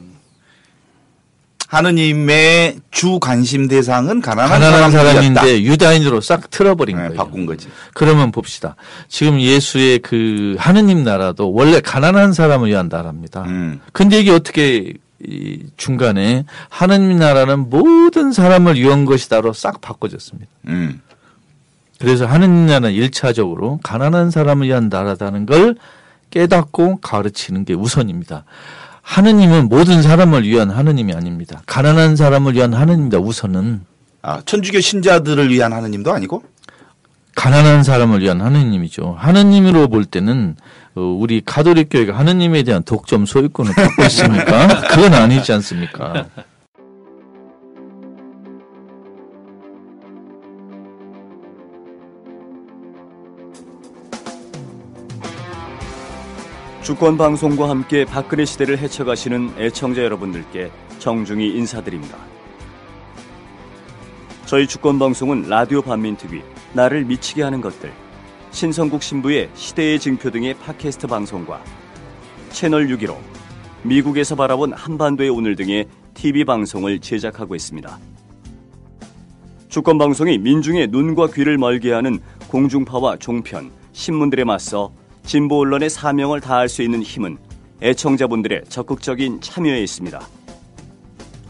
[1.67, 4.91] 하느님의 주 관심 대상은 가난한, 가난한.
[4.91, 7.17] 사람인데 유다인으로 싹 틀어버린 네, 거예요.
[7.17, 7.69] 바꾼 거지.
[7.93, 8.77] 그러면 봅시다.
[9.09, 13.43] 지금 예수의 그 하느님 나라도 원래 가난한 사람을 위한 나라입니다.
[13.43, 13.81] 음.
[13.93, 20.51] 근데 이게 어떻게 이 중간에 하느님 나라는 모든 사람을 위한 것이다로 싹 바꿔졌습니다.
[20.69, 21.01] 음.
[21.99, 25.75] 그래서 하느님 나라는 일차적으로 가난한 사람을 위한 나라다는 걸
[26.31, 28.45] 깨닫고 가르치는 게 우선입니다.
[29.07, 31.63] 하느님은 모든 사람을 위한 하느님이 아닙니다.
[31.67, 33.19] 가난한 사람을 위한 하느님입니다.
[33.19, 33.83] 우선은
[34.21, 36.43] 아, 천주교 신자들을 위한 하느님도 아니고?
[37.37, 39.15] 가난한 사람을 위한 하느님이죠.
[39.17, 40.57] 하느님으로 볼 때는
[40.97, 44.67] 어, 우리 가톨릭 교회가 하느님에 대한 독점 소유권을 갖고 있습니까?
[44.91, 46.27] 그건 아니지 않습니까?
[56.87, 60.71] 주권 방송과 함께 박근혜 시대를 헤쳐가시는 애청자 여러분들께
[61.01, 62.17] 정중히 인사드립니다.
[64.45, 66.43] 저희 주권 방송은 라디오 반민특위,
[66.75, 67.93] 나를 미치게 하는 것들,
[68.53, 71.61] 신성국 신부의 시대의 증표 등의 팟캐스트 방송과
[72.51, 73.21] 채널 615,
[73.83, 77.99] 미국에서 바라본 한반도의 오늘 등의 TV 방송을 제작하고 있습니다.
[79.69, 84.93] 주권 방송이 민중의 눈과 귀를 멀게 하는 공중파와 종편, 신문들에 맞서
[85.27, 87.39] 진보 언론의 사명을 다할 수 있는 힘은
[87.83, 90.21] 애청자분들의 적극적인 참여에 있습니다.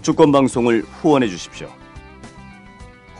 [0.00, 1.68] 주권 방송을 후원해 주십시오.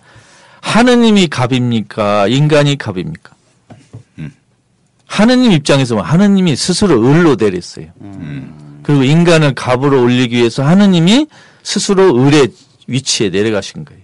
[0.61, 2.25] 하느님이 갑입니까?
[2.27, 3.32] 인간이 갑입니까?
[5.13, 7.85] 하느님 입장에서 보면 하느님이 스스로 을로 내렸어요.
[8.81, 11.27] 그리고 인간을 갑으로 올리기 위해서 하느님이
[11.61, 12.47] 스스로 을의
[12.87, 14.01] 위치에 내려가신 거예요.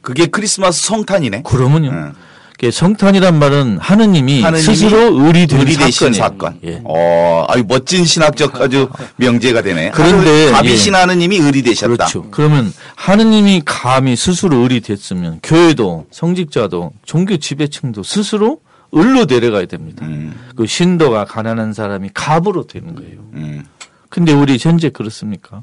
[0.00, 1.42] 그게 크리스마스 성탄이네.
[1.42, 1.90] 그러면요.
[1.90, 2.12] 음.
[2.58, 6.12] 그 성탄이란 말은 하느님이, 하느님이 스스로 을이 되신.
[6.12, 6.58] 사건.
[6.64, 6.80] 예.
[6.82, 9.92] 어, 아주 멋진 신학적 아주 명제가 되네.
[9.94, 10.98] 그런데, 갑이신 예.
[10.98, 11.86] 하느님이 의리 되셨다.
[11.86, 12.28] 그렇죠.
[12.32, 18.58] 그러면 하느님이 감히 스스로 을이 됐으면 교회도 성직자도 종교 지배층도 스스로
[18.94, 20.06] 을로 내려가야 됩니다.
[20.06, 23.20] 음, 그 신도가 가난한 사람이 갑으로 되는 거예요.
[23.34, 23.64] 음.
[24.08, 25.62] 근데 우리 현재 그렇습니까?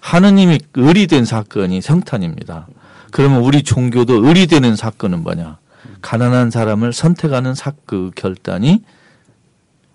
[0.00, 2.66] 하느님이 을이 된 사건이 성탄입니다.
[3.10, 5.58] 그러면 우리 종교도 을이 되는 사건은 뭐냐?
[6.00, 8.82] 가난한 사람을 선택하는 사, 그 결단이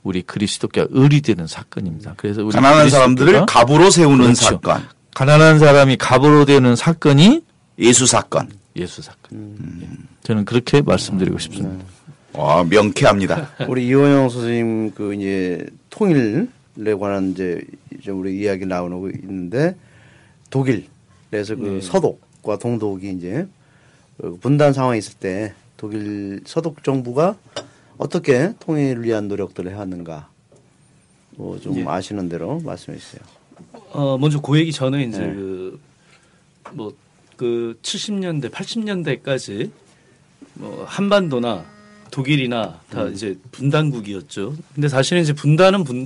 [0.03, 2.13] 우리 그리스도께 을이 되는 사건입니다.
[2.17, 4.45] 그래서 우리 가난한 사람들을 갑으로 세우는 그렇죠.
[4.45, 4.83] 사건.
[5.15, 7.43] 가난한 사람이 갑으로 되는 사건이
[7.79, 8.51] 예수 사건.
[8.75, 9.57] 예수 사건.
[9.81, 9.87] 예.
[10.23, 11.85] 저는 그렇게 말씀드리고 싶습니다.
[12.33, 13.49] 와, 명쾌합니다.
[13.69, 19.75] 우리 이원영 선생님 그 이제 통일에 관한 이제 이제 우리 이야기 나오고 있는데
[20.49, 23.47] 독일에서 그 서독과 동독이 이제
[24.17, 27.37] 그 분단 상황이 있을 때 독일 서독 정부가
[27.97, 30.29] 어떻게 통일을 위한 노력들을 해왔는가
[31.31, 31.85] 뭐좀 예.
[31.85, 33.21] 아시는 대로 말씀해 주세요.
[33.91, 35.33] 어, 먼저 그 얘기 전에 이제 네.
[35.33, 35.79] 그,
[36.73, 36.93] 뭐,
[37.37, 39.71] 그 70년대, 80년대까지
[40.55, 41.65] 뭐 한반도나
[42.13, 43.11] 독일이나 다 음.
[43.11, 44.53] 이제 분단국이었죠.
[44.75, 46.05] 근데 사실은 이제 분단은 분,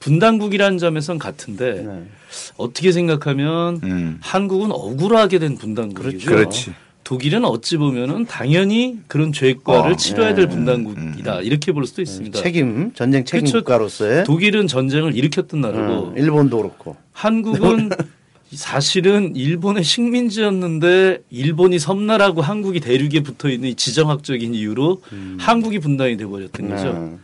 [0.00, 2.04] 분단국이라는 점에선 같은데 네.
[2.56, 4.18] 어떻게 생각하면 음.
[4.22, 6.30] 한국은 억울하게 된 분단국이죠.
[6.30, 6.72] 그렇지.
[7.04, 10.48] 독일은 어찌 보면은 당연히 그런 죄과를 어, 치러야 될 예.
[10.48, 12.40] 분단국이다 이렇게 볼 수도 있습니다.
[12.40, 13.58] 책임 전쟁 책임 그렇죠.
[13.58, 17.90] 국가로서의 독일은 전쟁을 일으켰던 나라고 어, 일본도 그렇고 한국은
[18.52, 25.02] 사실은 일본의 식민지였는데 일본이 섬나라고 한국이 대륙에 붙어 있는 이 지정학적인 이유로
[25.38, 26.92] 한국이 분단이 돼 버렸던 거죠.
[26.92, 27.16] 네.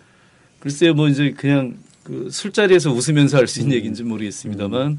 [0.60, 4.98] 글쎄요, 뭐 이제 그냥 그 술자리에서 웃으면서 할 수 있는 얘기인지 모르겠습니다만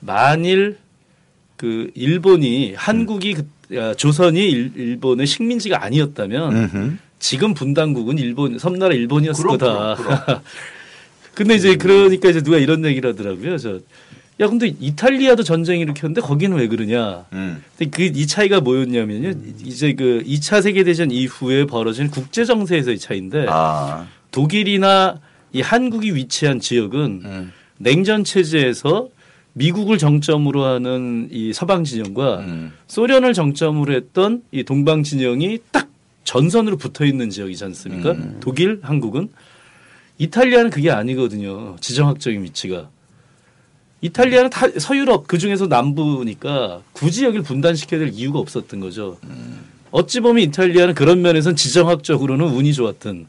[0.00, 0.78] 만일
[1.56, 6.96] 그 일본이 한국이 그, 아, 조선이 일, 일본의 식민지가 아니었다면 음흠.
[7.18, 9.94] 지금 분단국은 일본 섬나라 일본이었을 그럼, 거다.
[9.94, 10.40] 그럼, 그럼.
[11.34, 13.58] 근데 이제 그러니까 이제 누가 이런 얘기를 하더라고요.
[13.58, 13.80] 저
[14.40, 17.26] 야 근데 이탈리아도 전쟁 일으켰는데 거기는 왜 그러냐?
[17.32, 17.62] 음.
[17.76, 19.34] 근데 그 이 차이가 뭐였냐면요.
[19.64, 24.06] 이제 그 2차 세계 대전 이후에 벌어진 국제 정세에서의 차이인데 아.
[24.30, 25.20] 독일이나
[25.52, 27.52] 이 한국이 위치한 지역은 음.
[27.78, 29.08] 냉전 체제에서
[29.54, 32.72] 미국을 정점으로 하는 이 서방 진영과 음.
[32.86, 35.88] 소련을 정점으로 했던 이 동방 진영이 딱
[36.24, 38.12] 전선으로 붙어 있는 지역이지 않습니까?
[38.12, 38.38] 음.
[38.40, 39.28] 독일, 한국은
[40.16, 41.76] 이탈리아는 그게 아니거든요.
[41.80, 42.88] 지정학적인 위치가.
[44.06, 49.18] 이탈리아는 다 서유럽 그 중에서 남부니까 굳이 여기를 분단시켜야 될 이유가 없었던 거죠.
[49.92, 53.28] 어찌 보면 이탈리아는 그런 면에서는 지정학적으로는 운이 좋았던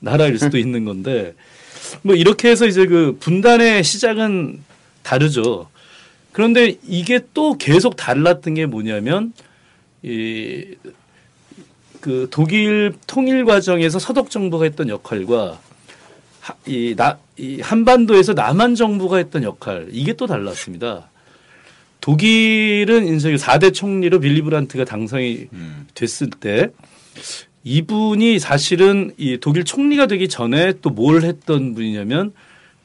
[0.00, 1.34] 나라일 수도 있는 건데
[2.02, 4.62] 뭐 이렇게 해서 이제 그 분단의 시작은
[5.02, 5.68] 다르죠.
[6.32, 9.32] 그런데 이게 또 계속 달랐던 게 뭐냐면
[10.02, 10.74] 이
[12.00, 15.58] 그 독일 통일 과정에서 서독 정부가 했던 역할과 하-
[16.66, 21.10] 이, 나, 이 한반도에서 남한 정부가 했던 역할 이게 또 달랐습니다.
[22.00, 25.86] 독일은 이제 4대 총리로 빌리 브란트가 당선이 음.
[25.94, 26.68] 됐을 때
[27.64, 32.32] 이분이 사실은 이 독일 총리가 되기 전에 또 뭘 했던 분이냐면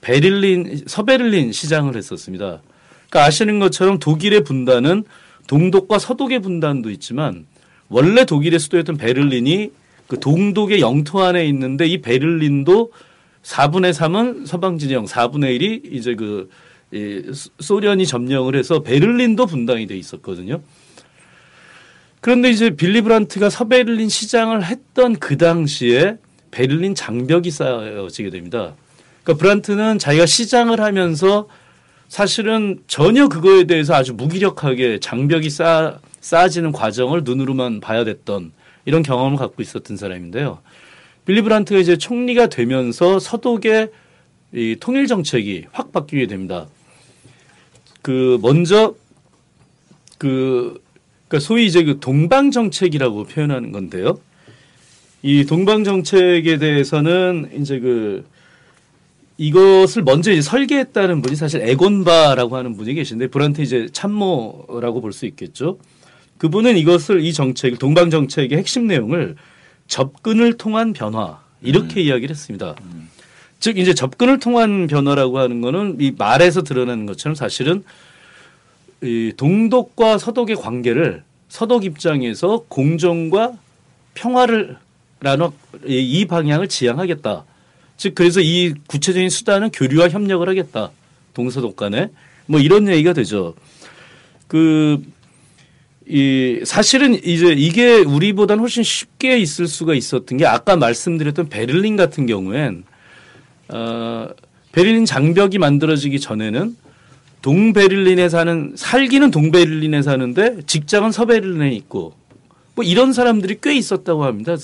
[0.02, 2.62] 베를린 서베를린 시장을 했었습니다.
[3.10, 5.04] 그러니까 아시는 것처럼 독일의 분단은
[5.48, 7.46] 동독과 서독의 분단도 있지만
[7.90, 9.72] 원래 독일의 수도였던 베를린이
[10.08, 12.92] 그 동독의 영토 안에 있는데 이 베를린도
[13.44, 16.50] 4분의 3은 서방 진영, 4분의 1이 이제 그
[16.92, 17.22] 이
[17.60, 20.62] 소련이 점령을 해서 베를린도 분당이 돼 있었거든요.
[22.20, 26.18] 그런데 이제 빌리 브란트가 서베를린 시장을 했던 그 당시에
[26.52, 28.74] 베를린 장벽이 쌓여지게 됩니다.
[29.24, 31.48] 그러니까 브란트는 자기가 시장을 하면서
[32.08, 38.52] 사실은 전혀 그거에 대해서 아주 무기력하게 장벽이 쌓, 쌓아지는 과정을 눈으로만 봐야 됐던
[38.86, 40.60] 이런 경험을 갖고 있었던 사람인데요.
[41.26, 43.90] 빌리 브란트가 이제 총리가 되면서 서독의
[44.54, 46.68] 이 통일 정책이 확 바뀌게 됩니다.
[48.02, 48.96] 그 먼저
[50.18, 50.82] 그
[51.28, 54.20] 그러니까 소위 이제 그 동방 정책이라고 표현하는 건데요.
[55.22, 58.26] 이 동방 정책에 대해서는 이제 그
[59.38, 65.26] 이것을 먼저 이제 설계했다는 분이 사실 에곤바라고 하는 분이 계신데 브란트 이제 참모라고 볼 수
[65.28, 65.78] 있겠죠.
[66.40, 69.36] 그분은 이것을 이 정책 동방 정책의 핵심 내용을
[69.90, 72.76] 접근을 통한 변화 이렇게 이야기를 했습니다.
[73.60, 77.84] 즉 이제 접근을 통한 변화라고 하는 거는 이 말에서 드러나는 것처럼 사실은
[79.04, 83.54] 이 동독과 서독의 관계를 서독 입장에서 공정과
[84.14, 84.78] 평화를
[85.22, 85.50] 라는
[85.86, 87.44] 이- 이 방향을 지향하겠다.
[87.98, 90.92] 즉 그래서 이 구체적인 수단은 교류와 협력을 하겠다.
[91.34, 92.10] 동서독 간에
[92.46, 93.56] 뭐 이런 얘기가 되죠.
[94.48, 95.04] 그
[96.10, 102.26] 이 사실은 이제 이게 우리보다는 훨씬 쉽게 있을 수가 있었던 게 아까 말씀드렸던 베를린 같은
[102.26, 102.84] 경우엔
[103.70, 104.28] 어
[104.72, 106.76] 베를린 장벽이 만들어지기 전에는
[107.44, 112.14] 동베를린에 사는 살기는 동베를린에 사는데 직장은 서베를린에 있고
[112.74, 114.56] 뭐 이런 사람들이 꽤 있었다고 합니다.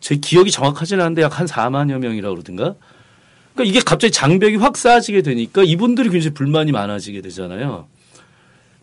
[0.00, 2.74] 제 기억이 정확하지는 않은데 약 한 4만여 명이라고 그러든가.
[3.54, 7.86] 그러니까 이게 갑자기 장벽이 확 쌓아지게 되니까 이분들이 굉장히 불만이 많아지게 되잖아요.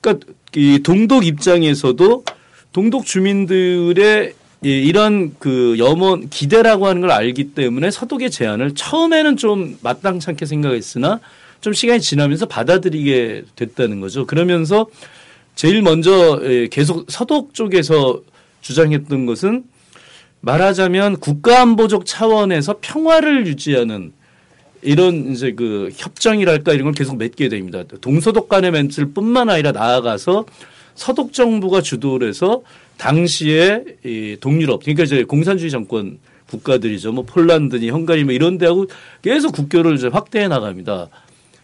[0.01, 0.25] 그러니까
[0.55, 2.23] 이 동독 입장에서도
[2.71, 4.33] 동독 주민들의
[4.63, 11.19] 이- 이런 그 염원 기대라고 하는 걸 알기 때문에 서독의 제안을 처음에는 좀 마땅찮게 생각했으나
[11.61, 14.25] 좀 시간이 지나면서 받아들이게 됐다는 거죠.
[14.25, 14.87] 그러면서
[15.55, 18.21] 제일 먼저 예, 계속 서독 쪽에서
[18.61, 19.63] 주장했던 것은
[20.41, 24.13] 말하자면 국가안보적 차원에서 평화를 유지하는
[24.81, 27.83] 이런 이제 그 협정이랄까 이런 걸 계속 맺게 됩니다.
[28.01, 30.45] 동서독 간의 멘트를 뿐만 아니라 나아가서
[30.95, 32.61] 서독 정부가 주도를 해서
[32.97, 37.11] 당시에 이 동유럽 그러니까 이제 공산주의 정권 국가들이죠.
[37.11, 38.87] 뭐 폴란드니 헝가리 뭐 이런 데하고
[39.21, 41.07] 계속 국교를 이제 확대해 나갑니다.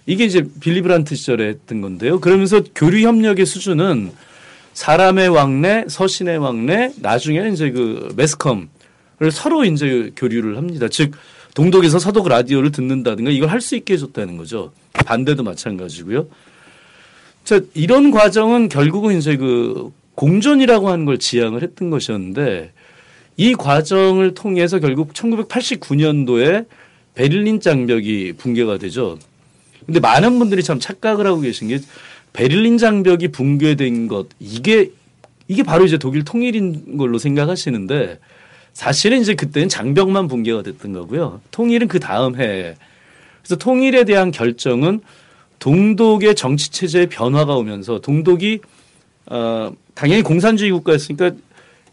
[0.05, 2.20] 이게 이제 빌리브란트 시절에 했던 건데요.
[2.20, 4.11] 그러면서 교류 협력의 수준은
[4.74, 8.68] 사람의 왕래, 서신의 왕래, 나중에는 이제 그 매스컴을
[9.32, 10.88] 서로 이제 교류를 합니다.
[10.89, 11.11] 즉
[11.56, 14.72] 동독에서 서독 라디오를 듣는다든가 이걸 할 수 있게 해줬다는 거죠.
[14.93, 16.28] 반대도 마찬가지고요.
[17.43, 22.72] 자, 이런 과정은 결국은 이제 그 공존이라고 하는 걸 지향을 했던 것이었는데
[23.38, 26.68] 이 과정을 통해서 결국 1989년도에
[27.16, 29.18] 베를린 장벽이 붕괴가 되죠.
[29.86, 31.80] 근데 많은 분들이 참 착각을 하고 계신 게
[32.34, 34.91] 베를린 장벽이 붕괴된 것 이게
[35.47, 38.20] 이게 바로 이제 독일 통일인 걸로 생각하시는데
[38.76, 41.39] 사실은 이제 그때는 장벽만 붕괴가 됐던 거고요.
[41.49, 42.76] 통일은 그 다음 해.
[43.41, 44.99] 그래서 통일에 대한 결정은
[45.59, 48.59] 동독의 정치 체제의 변화가 오면서 동독이
[49.28, 51.32] 어 당연히 공산주의 국가였으니까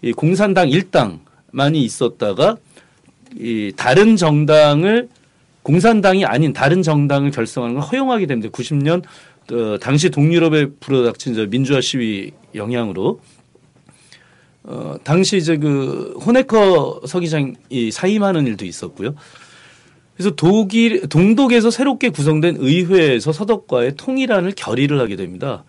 [0.02, 2.56] 이 공산당 일당만이 있었다가
[3.38, 5.08] 이 다른 정당을
[5.62, 8.50] 공산당이 아닌 다른 정당을 결성하는 걸 허용하게 됩니다.
[8.50, 9.04] 90년
[9.52, 13.20] 어, 당시 동유럽에 불어닥친 저 민주화 시위 영향으로
[14.64, 19.14] 어, 당시 이제 그 호네커 서기장이 사임하는 일도 있었고요.
[20.14, 25.64] 그래서 독일 동독에서 새롭게 구성된 의회에서 서독과의 통일안을 결의를 하게 됩니다.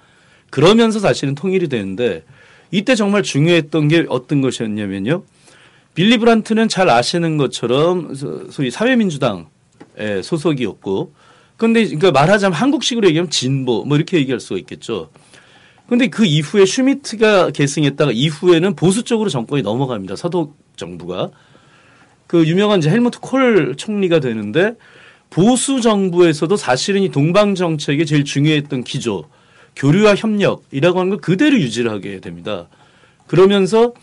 [0.49, 2.23] 그러면서 사실은 통일이 되는데
[2.69, 5.23] 이때 정말 중요했던 게 어떤 것이었냐면요.
[5.95, 8.13] 빌리 브란트는 잘 아시는 것처럼
[8.49, 9.47] 소위 사회민주당
[10.23, 11.13] 소속이었고
[11.57, 15.09] 그런데 그러니까 말하자면 한국식으로 얘기하면 진보 뭐 이렇게 얘기할 수가 있겠죠.
[15.93, 20.15] 그런데 그 이후에 슈미트가 계승했다가 이후에는 보수 쪽으로 정권이 넘어갑니다.
[20.15, 21.29] 서독 정부가
[22.25, 24.73] 그 유명한 이제 헬무트 콜 총리가 되는데
[25.29, 29.25] 보수 정부에서도 사실은 이 동방 정책의 제일 중요했던 기조
[29.75, 32.69] 교류와 협력이라고 하는 걸 그대로 유지를 하게 됩니다.
[33.27, 33.93] 그러면서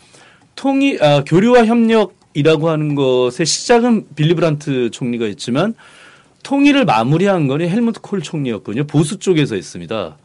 [0.55, 5.73] 통일 아, 교류와 협력이라고 하는 것의 시작은 빌리 브란트 총리가 있지만
[6.43, 8.85] 통일을 마무리한 거는 헬무트 콜 총리였거든요.
[8.85, 10.15] 보수 쪽에서 했습니다.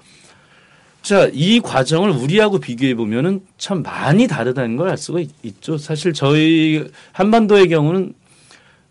[1.07, 6.13] 자, 이 과정을 우리하고 비교해 보면은 참 많이 다르다는 걸 알 수가 있, 죠 사실
[6.13, 8.13] 저희 한반도의 경우는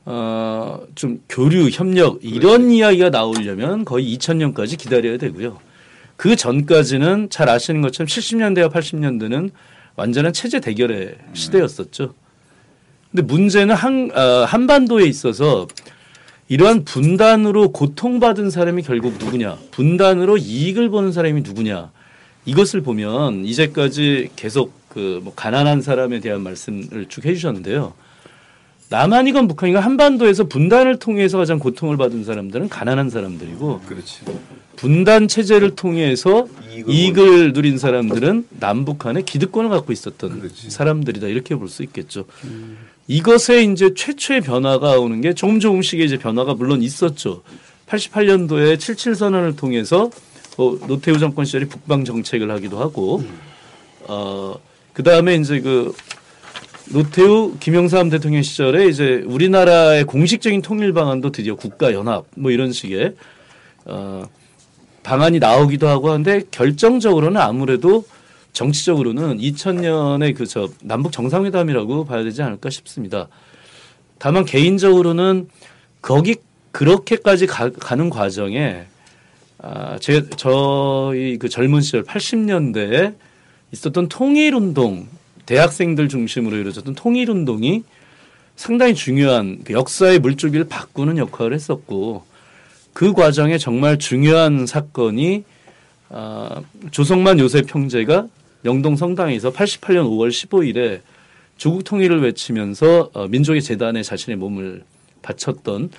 [0.05, 2.78] 어, 좀 교류, 협력 이런 그렇지.
[2.78, 5.59] 이야기가 나오려면 거의 2000년까지 기다려야 되고요.
[6.16, 9.51] 그 전까지는 잘 아시는 것처럼 70년대와 80년대는
[9.97, 12.13] 완전한 체제 대결의 시대였었죠.
[13.11, 15.68] 근데 문제는 한, 어, 한반도에 있어서
[16.47, 19.57] 이러한 분단으로 고통받은 사람이 결국 누구냐?
[19.72, 21.91] 분단으로 이익을 보는 사람이 누구냐?
[22.45, 27.93] 이것을 보면 이제까지 계속 그 뭐 가난한 사람에 대한 말씀을 쭉 해주셨는데요.
[28.89, 34.21] 남한이건 북한이건 한반도에서 분단을 통해서 가장 고통을 받은 사람들은 가난한 사람들이고 그렇지.
[34.77, 40.69] 분단 체제를 통해서 이익을, 이익을 누린 사람들은 남북한의 기득권을 갖고 있었던 그렇지.
[40.69, 42.25] 사람들이다 이렇게 볼 수 있겠죠.
[42.45, 42.77] 음.
[43.07, 47.41] 이것에 이제 최초의 변화가 오는 게 조금 조금씩의 이제 변화가 물론 있었죠.
[47.87, 50.09] 88년도에 77선언을 통해서
[50.57, 53.23] 어, 노태우 정권 시절에 북방 정책을 하기도 하고
[54.07, 54.55] 어,
[54.93, 55.93] 그 다음에 이제 그
[56.91, 63.15] 노태우 김영삼 대통령 시절에 이제 우리나라의 공식적인 통일 방안도 드디어 국가 연합 뭐 이런 식의
[63.85, 64.23] 어,
[65.03, 68.05] 방안이 나오기도 하고 하는데 결정적으로는 아무래도
[68.53, 73.27] 정치적으로는 2000년에 그 저 남북 정상회담이라고 봐야 되지 않을까 싶습니다.
[74.17, 75.49] 다만 개인적으로는
[76.01, 76.37] 거기
[76.71, 78.85] 그렇게까지 가, 는 과정에
[79.59, 83.15] 아, 제, 저희 그 젊은 시절 80년대에
[83.71, 85.07] 있었던 통일운동,
[85.45, 87.83] 대학생들 중심으로 이루어졌던 통일운동이
[88.55, 92.23] 상당히 중요한 그 역사의 물줄기를 바꾸는 역할을 했었고
[92.93, 95.43] 그 과정에 정말 중요한 사건이
[96.09, 98.27] 아, 조성만 요셉 형제가
[98.63, 101.01] 영동 성당에서 88년 5월 15일에
[101.57, 104.83] 조국 통일을 외치면서 어, 민족의 재단에 자신의 몸을
[105.21, 105.89] 바쳤던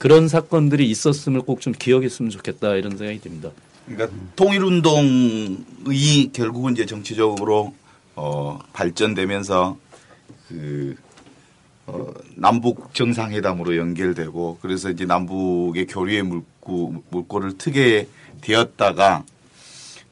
[0.00, 3.50] 그런 사건들이 있었음을 꼭 좀 기억했으면 좋겠다 이런 생각이 듭니다.
[3.86, 7.74] 그러니까 통일운동이 결국은 이제 정치적으로
[8.16, 9.76] 어, 발전되면서
[10.48, 10.96] 그
[11.86, 18.08] 어, 남북 정상회담으로 연결되고 그래서 이제 남북의 교류의 물고 물꼬를 트게
[18.40, 19.24] 되었다가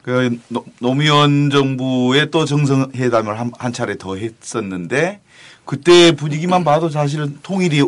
[0.03, 0.39] 그
[0.79, 5.19] 노무현 정부의 또 정상회담을 한, 한 차례 더 했었는데
[5.65, 7.83] 그때 분위기만 봐도 사실은 통일이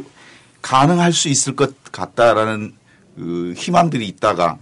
[0.64, 2.74] 가능할 수 있을 것 같다라는
[3.16, 4.58] 그 희망들이 있다가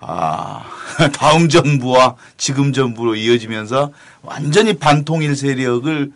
[0.00, 0.62] 아,
[1.14, 3.90] 다음 정부와 지금 정부로 이어지면서
[4.22, 6.12] 완전히 반통일 세력을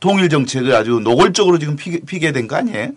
[0.00, 2.90] 통일 정책을 아주 노골적으로 지금 피게, 피게 된 거 아니에요?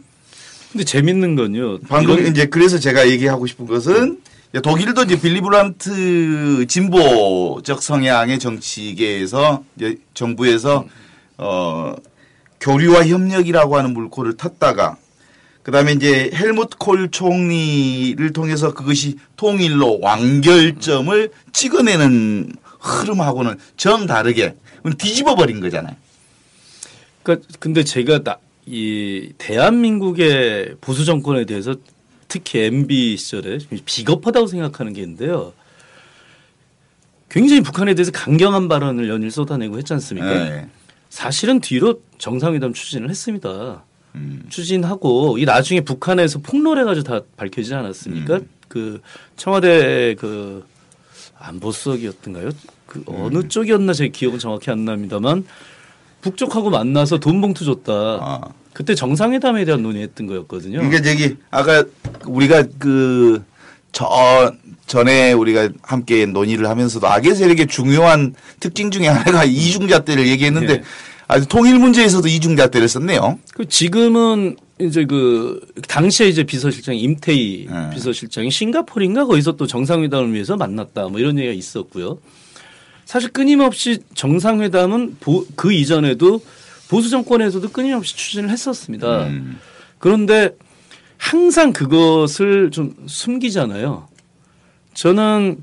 [0.71, 1.79] 근데 재밌는 건요.
[1.89, 4.21] 방금 이런- 이제 그래서 제가 얘기하고 싶은 것은
[4.63, 9.63] 독일도 이제 빌리브란트 진보적 성향의 정치계에서
[10.13, 10.85] 정부에서
[11.37, 11.95] 어
[12.59, 14.97] 교류와 협력이라고 하는 물꼬를 텄다가
[15.63, 24.55] 그다음에 이제 헬무트 콜 총리를 통해서 그것이 통일로 완결점을 찍어내는 흐름하고는 정 다르게
[24.97, 25.95] 뒤집어 버린 거잖아요.
[27.21, 31.75] 그러니까 근데 제가 나, 이 대한민국의 보수 정권에 대해서
[32.27, 35.53] 특히 MB 시절에 비겁하다고 생각하는 게 있는데요.
[37.29, 40.49] 굉장히 북한에 대해서 강경한 발언을 연일 쏟아내고 했지 않습니까?
[40.49, 40.69] 네.
[41.09, 43.83] 사실은 뒤로 정상회담 추진을 했습니다.
[44.15, 44.43] 음.
[44.49, 48.35] 추진하고 이 나중에 북한에서 폭로해 가지고 다 밝혀지지 않았습니까?
[48.35, 48.49] 음.
[48.67, 49.01] 그
[49.35, 50.65] 청와대 그
[51.37, 52.51] 안보수석이었던가요?
[52.85, 53.49] 그 어느 음.
[53.49, 55.45] 쪽이었나 제 기억은 정확히 안 납니다만
[56.21, 57.93] 북쪽하고 만나서 돈 봉투 줬다.
[57.93, 58.41] 아.
[58.73, 60.79] 그때 정상회담에 대한 논의했던 거였거든요.
[60.79, 61.83] 그러니까 저기 아까
[62.25, 63.43] 우리가 그
[63.91, 64.53] 저
[64.87, 70.83] 전에 우리가 함께 논의를 하면서도 악의 세력의 중요한 특징 중에 하나가 이중잣대를 얘기했는데 네.
[71.31, 73.39] 아주 통일 문제에서도 이중잣대를 썼네요.
[73.53, 77.89] 그 지금은 이제 그 당시에 이제 비서실장 임태희 네.
[77.93, 82.17] 비서실장이 싱가포르인가 거기서 또 정상회담을 위해서 만났다 뭐 이런 얘기가 있었고요.
[83.05, 86.41] 사실 끊임없이 정상회담은 보- 그 이전에도
[86.89, 89.27] 보수 정권에서도 끊임없이 추진을 했었습니다.
[89.27, 89.57] 음.
[89.99, 90.49] 그런데
[91.17, 94.09] 항상 그것을 좀 숨기잖아요.
[94.95, 95.59] 저는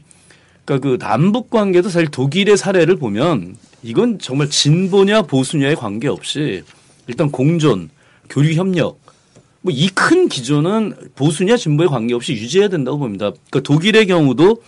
[0.64, 6.62] 그러니까 그 남북 관계도 사실 독일의 사례를 보면 이건 정말 진보냐 보수냐의 관계 없이
[7.06, 7.90] 일단 공존,
[8.28, 9.00] 교류 협력
[9.60, 13.32] 뭐 이 큰 기조는 보수냐 진보의 관계 없이 유지해야 된다고 봅니다.
[13.50, 14.62] 그러니까 독일의 경우도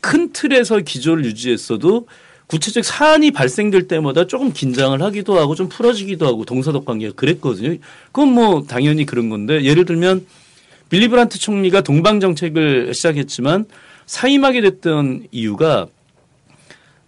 [0.00, 2.06] 큰 틀에서 기조를 유지했어도
[2.46, 7.76] 구체적 사안이 발생될 때마다 조금 긴장을 하기도 하고 좀 풀어지기도 하고 동서독 관계가 그랬거든요.
[8.06, 10.26] 그건 뭐 당연히 그런 건데 예를 들면
[10.88, 13.66] 빌리브란트 총리가 동방 정책을 시작했지만
[14.06, 15.86] 사임하게 됐던 이유가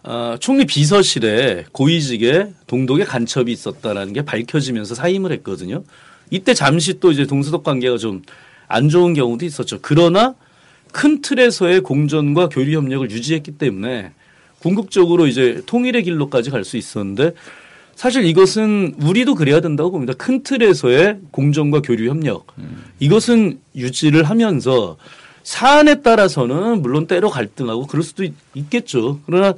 [0.04, 5.84] 어, 총리 비서실에 고위직에 동독의 간첩이 있었다라는 게 밝혀지면서 사임을 했거든요.
[6.30, 8.22] 이때 잠시 또 이제 동서독 관계가 좀
[8.72, 9.78] 안 좋은 경우도 있었죠.
[9.82, 10.34] 그러나
[10.92, 14.12] 큰 틀에서의 공존과 교류 협력을 유지했기 때문에
[14.60, 17.32] 궁극적으로 이제 통일의 길로까지 갈 수 있었는데
[17.94, 20.14] 사실 이것은 우리도 그래야 된다고 봅니다.
[20.14, 22.46] 큰 틀에서의 공존과 교류 협력
[22.98, 24.96] 이것은 유지를 하면서
[25.42, 29.20] 사안에 따라서는 물론 때로 갈등하고 그럴 수도 있, 있겠죠.
[29.26, 29.54] 그러나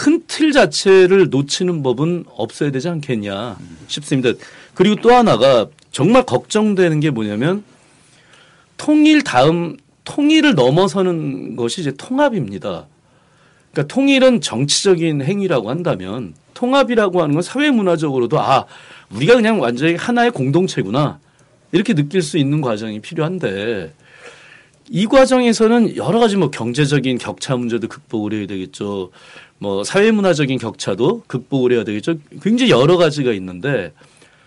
[0.00, 4.32] 큰 틀 자체를 놓치는 법은 없어야 되지 않겠냐 싶습니다.
[4.72, 7.62] 그리고 또 하나가 정말 걱정되는 게 뭐냐면
[8.78, 12.86] 통일 다음 통일을 넘어서는 것이 이제 통합입니다.
[13.72, 18.64] 그러니까 통일은 정치적인 행위라고 한다면 통합이라고 하는 건 사회 문화적으로도 아
[19.10, 21.18] 우리가 그냥 완전히 하나의 공동체구나
[21.72, 23.92] 이렇게 느낄 수 있는 과정이 필요한데
[24.92, 29.10] 이 과정에서는 여러 가지 뭐 경제적인 격차 문제도 극복을 해야 되겠죠.
[29.60, 32.14] 뭐 사회 문화적인 격차도 극복을 해야 되겠죠.
[32.42, 33.92] 굉장히 여러 가지가 있는데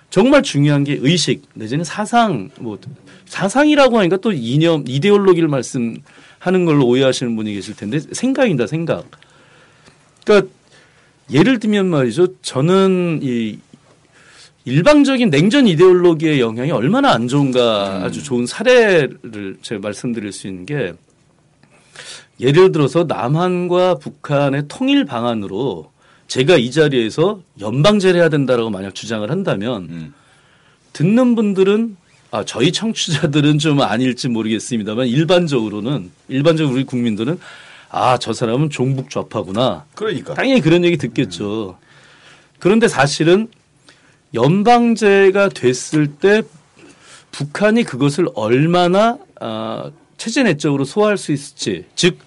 [0.10, 2.80] 정말 중요한 게 의식 내지는 사상 뭐
[3.26, 9.06] 사상이라고 하니까 또 이념 이데올로기를 말씀하는 걸로 오해하시는 분이 계실 텐데 생각입니다 생각.
[10.26, 10.52] 그러니까
[11.32, 12.40] 예를 들면 말이죠.
[12.42, 13.60] 저는 이
[14.66, 20.94] 일방적인 냉전 이데올로기의 영향이 얼마나 안 좋은가 아주 좋은 사례를 제가 말씀드릴 수 있는 게
[22.44, 25.92] 예를 들어서 남한과 북한의 통일 방안으로
[26.28, 30.14] 제가 이 자리에서 연방제를 해야 된다라고 만약 주장을 한다면 음.
[30.92, 31.96] 듣는 분들은
[32.32, 37.40] 아 저희 청취자들은 좀 아닐지 모르겠습니다만 일반적으로는 일반적으로 우리 국민들은
[37.90, 40.34] 아 저 사람은 종북 좌파구나 그러니까.
[40.34, 41.78] 당연히 그런 얘기 듣겠죠.
[42.60, 43.48] 그런데 사실은
[44.34, 46.42] 연방제가 됐을 때
[47.32, 52.18] 북한이 그것을 얼마나 아, 체제 내적으로 소화할 수 있을지 즉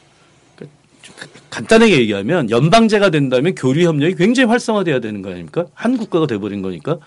[1.51, 5.67] 간단하게 얘기하면 연방제가 된다면 교류 협력이 굉장히 활성화돼야 되는 거 아닙니까?
[5.75, 6.99] 한 국가가 돼버린 거니까.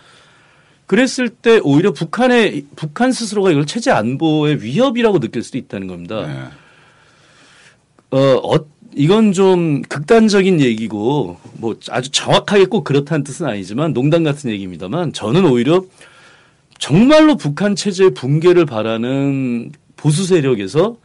[0.85, 6.25] 그랬을 때 오히려 북한의 북한 스스로가 이걸 체제 안보의 위협이라고 느낄 수도 있다는 겁니다.
[6.25, 8.17] 네.
[8.17, 14.49] 어, 어, 이건 좀 극단적인 얘기고 뭐 아주 정확하게 꼭 그렇다는 뜻은 아니지만 농담 같은
[14.49, 15.83] 얘기입니다만 저는 오히려
[16.79, 20.97] 정말로 북한 체제의 붕괴를 바라는 보수 세력에서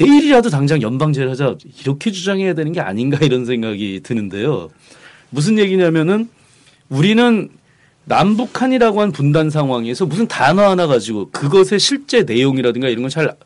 [0.00, 4.70] 내일이라도 당장 연방제를 하자 이렇게 주장해야 되는 게 아닌가 이런 생각이 드는데요.
[5.28, 6.28] 무슨 얘기냐면은
[6.88, 7.50] 우리는
[8.06, 13.36] 남북한이라고 한 분단 상황에서 무슨 단어 하나 가지고 그것의 실제 내용이라든가 이런 건잘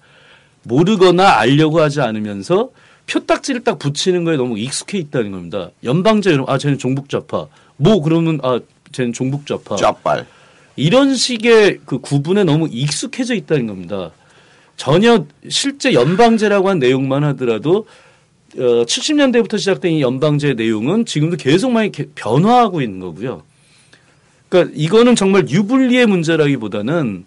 [0.62, 2.70] 모르거나 알려고 하지 않으면서
[3.06, 5.70] 표딱지를 딱 붙이는 거에 너무 익숙해 있다는 겁니다.
[5.82, 7.46] 연방제 이름 아 쟤는 종북 좌파.
[7.76, 8.60] 뭐 그러면 아
[8.92, 9.76] 쟤는 종북 좌파.
[9.76, 10.24] 쫙발.
[10.76, 14.12] 이런 식의 그 구분에 너무 익숙해져 있다는 겁니다.
[14.76, 17.86] 전혀 실제 연방제라고 한 내용만 하더라도
[18.56, 23.42] 어, 70년대부터 시작된 이 연방제 내용은 지금도 계속 많이 개- 변화하고 있는 거고요.
[24.48, 27.24] 그러니까 이거는 정말 유불리의 문제라기보다는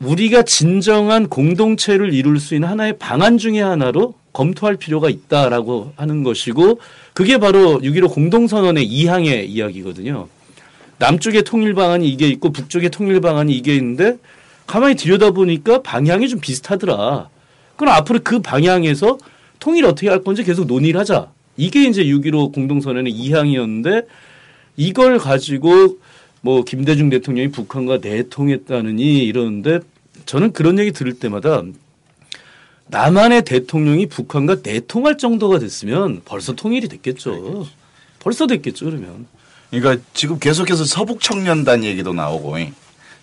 [0.00, 6.78] 우리가 진정한 공동체를 이룰 수 있는 하나의 방안 중의 하나로 검토할 필요가 있다라고 하는 것이고
[7.12, 10.28] 그게 바로 6.15 공동선언의 2항의 이야기거든요.
[10.98, 14.16] 남쪽의 통일 방안이 이게 있고 북쪽의 통일 방안이 이게 있는데
[14.70, 17.28] 가만히 들여다보니까 방향이 좀 비슷하더라.
[17.74, 19.18] 그럼 앞으로 그 방향에서
[19.58, 21.32] 통일 어떻게 할 건지 계속 논의를 하자.
[21.56, 24.06] 이게 이제 6.15 공동선언의 2항이었는데
[24.76, 25.98] 이걸 가지고
[26.40, 29.80] 뭐 김대중 대통령이 북한과 내통했다느니 이러는데
[30.24, 31.64] 저는 그런 얘기 들을 때마다
[32.86, 37.66] 남한의 대통령이 북한과 내통할 정도가 됐으면 벌써 통일이 됐겠죠.
[38.20, 39.26] 벌써 됐겠죠 그러면.
[39.70, 42.72] 그러니까 지금 계속해서 서북 청년단 얘기도 나오고 이.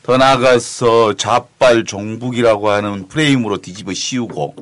[0.08, 4.55] 더 나아가서 좌빨 종북이라고 하는 프레임으로 뒤집어 씌우고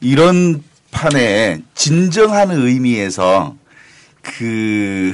[0.00, 3.56] 이런 판에 진정한 의미에서
[4.22, 5.12] 그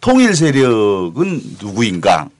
[0.00, 2.30] 통일 세력은 누구인가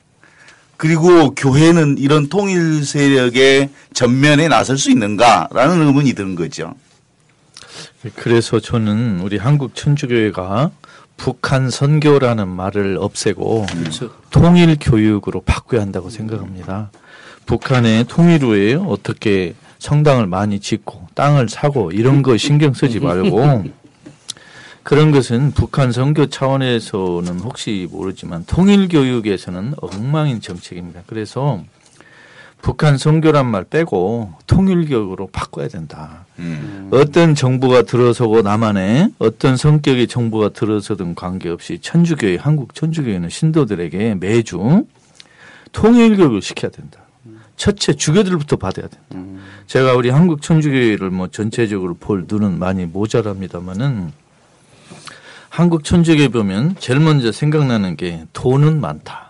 [0.78, 6.74] 그리고 교회는 이런 통일 세력의 전면에 나설 수 있는가라는 의문이 드는 거죠.
[8.16, 10.70] 그래서 저는 우리 한국 천주교회가
[11.20, 14.10] 북한 선교라는 말을 없애고 그렇죠.
[14.30, 16.90] 통일 교육으로 바꿔야 한다고 생각합니다.
[17.44, 23.64] 북한의 통일 후에 어떻게 성당을 많이 짓고 땅을 사고 이런 거 신경 쓰지 말고
[24.82, 31.02] 그런 것은 북한 선교 차원에서는 혹시 모르지만 통일 교육에서는 엉망인 정책입니다.
[31.06, 31.62] 그래서
[32.62, 36.26] 북한 선교란 말 빼고 통일 교육으로 바꿔야 된다.
[36.38, 36.90] 음.
[36.92, 44.84] 어떤 정부가 들어서고 남한에 어떤 성격의 정부가 들어서든 관계없이 천주교회 한국 천주교회는 신도들에게 매주
[45.72, 47.00] 통일 교육을 시켜야 된다.
[47.56, 49.42] 첫째 주교들부터 받아야 된다.
[49.66, 54.12] 제가 우리 한국 천주교회를 뭐 전체적으로 볼 눈은 많이 모자랍니다만은
[55.50, 59.29] 한국 천주교회 보면 제일 먼저 생각나는 게 돈은 많다.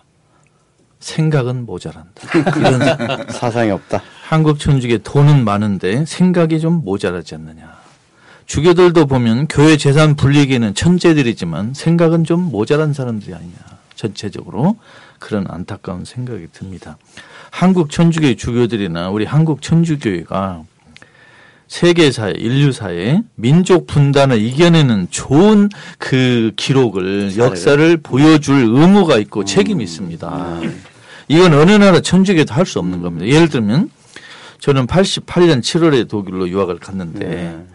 [1.01, 2.11] 생각은 모자란다.
[2.57, 4.01] 이런 사상이 없다.
[4.23, 7.81] 한국 천주교 돈은 많은데 생각이 좀 모자라지 않느냐.
[8.45, 13.55] 주교들도 보면 교회 재산 불리기에는 천재들이지만 생각은 좀 모자란 사람들이 아니냐.
[13.95, 14.77] 전체적으로
[15.19, 16.97] 그런 안타까운 생각이 듭니다.
[17.49, 20.63] 한국 천주교의 주교들이나 우리 한국 천주교회가
[21.67, 30.59] 세계사회, 인류사회 민족 분단을 이겨내는 좋은 그 기록을 역사를 보여줄 의무가 있고 책임이 있습니다.
[31.31, 33.25] 이건 어느 나라 천주교도 할 수 없는 겁니다.
[33.25, 33.89] 예를 들면
[34.59, 37.65] 저는 88년 7월에 독일로 유학을 갔는데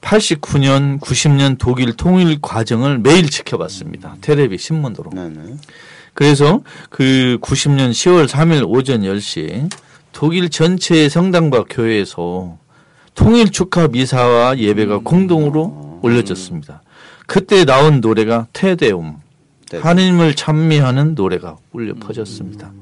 [0.00, 4.16] 89년, 90년 독일 통일 과정을 매일 지켜봤습니다.
[4.20, 5.10] 테레비 신문으로.
[5.14, 5.56] 네네.
[6.12, 9.70] 그래서 그 90년 10월 3일 오전 10시에
[10.12, 12.58] 독일 전체 성당과 교회에서
[13.14, 16.82] 통일 축하 미사와 예배가 공동으로 올려졌습니다.
[17.26, 19.16] 그때 나온 노래가 테데움,
[19.72, 22.72] 하나님을 찬미하는 노래가 울려 퍼졌습니다.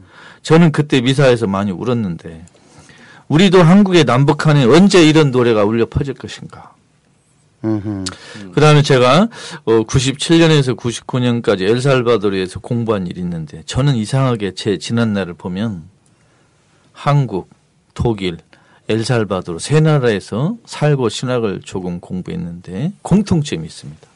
[0.43, 2.45] 저는 그때 미사에서 많이 울었는데
[3.28, 6.74] 우리도 한국의 남북한에 언제 이런 노래가 울려 퍼질 것인가?
[7.64, 8.05] 음흠.
[8.55, 9.28] 그다음에 제가
[9.64, 15.84] 어 97년에서 99년까지 엘살바도르에서 공부한 일이 있는데 저는 이상하게 제 지난 날을 보면
[16.93, 17.49] 한국,
[17.95, 18.38] 독일,
[18.88, 24.11] 엘살바도르 세 나라에서 살고 신학을 조금 공부했는데 공통점이 있습니다.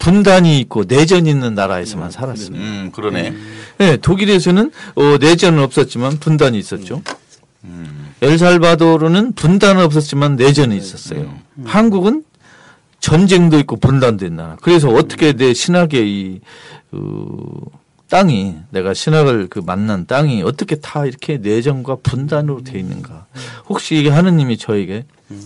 [0.00, 2.64] 분단이 있고 내전이 있는 나라에서만 살았습니다.
[2.64, 3.34] 음, 그러네.
[3.78, 7.02] 네, 독일에서는 어, 내전은 없었지만 분단이 있었죠.
[8.22, 11.32] 엘살바도르는 분단은 없었지만 내전이 있었어요.
[11.64, 12.24] 한국은
[13.00, 14.56] 전쟁도 있고 분단도 있나.
[14.62, 16.40] 그래서 어떻게 내 신학의 이
[16.92, 17.36] 어,
[18.10, 23.26] 땅이 내가 신학을 그 만난 땅이 어떻게 다 이렇게 내전과 분단으로 돼 있는가?
[23.68, 25.04] 혹시 이게 하느님이 저에게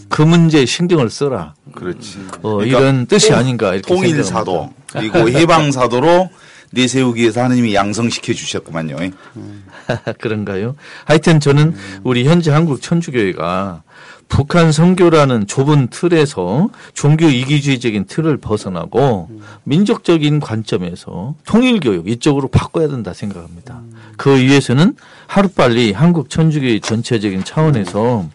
[0.08, 1.54] 그 문제에 신경을 써라.
[1.72, 2.18] 그렇지.
[2.42, 4.24] 어, 그러니까 이런 뜻이 통- 아닌가 이렇게 통일 생각합니다.
[4.40, 6.30] 사도 그리고 해방 사도로
[6.74, 8.96] 내세우기 위해서 하느님이 양성시켜 주셨구만요.
[10.20, 10.76] 그런가요?
[11.04, 13.82] 하여튼 저는 우리 현재 한국 천주교회가
[14.28, 19.28] 북한 선교라는 좁은 틀에서 종교 이기주의적인 틀을 벗어나고
[19.64, 23.82] 민족적인 관점에서 통일 교육 이쪽으로 바꿔야 된다 생각합니다.
[24.16, 24.96] 그 위해서는
[25.26, 28.28] 하루빨리 한국 천주교회 전체적인 차원에서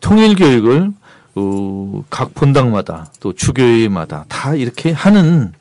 [0.00, 0.92] 통일 교육을
[1.36, 5.52] 어, 각 본당마다 또 주교회마다 다 이렇게 하는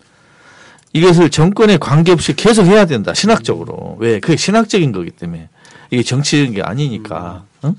[0.93, 3.13] 이것을 정권에 관계없이 계속 해야 된다.
[3.13, 3.97] 신학적으로.
[3.99, 4.19] 왜?
[4.19, 5.49] 그게 신학적인 거기 때문에.
[5.89, 7.45] 이게 정치적인 게 아니니까.
[7.63, 7.75] 어?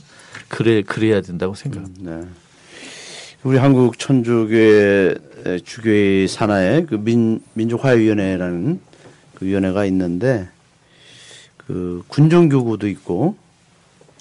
[0.49, 2.17] 그래 그래야 된다고 생각합니다.
[2.17, 2.27] 네.
[3.45, 5.15] 우리 한국 천주교회
[5.65, 8.81] 주교회 산하에 그 민, 민족화위원회라는
[9.35, 10.49] 그 위원회가 있는데
[11.57, 13.37] 그 군정교구도 있고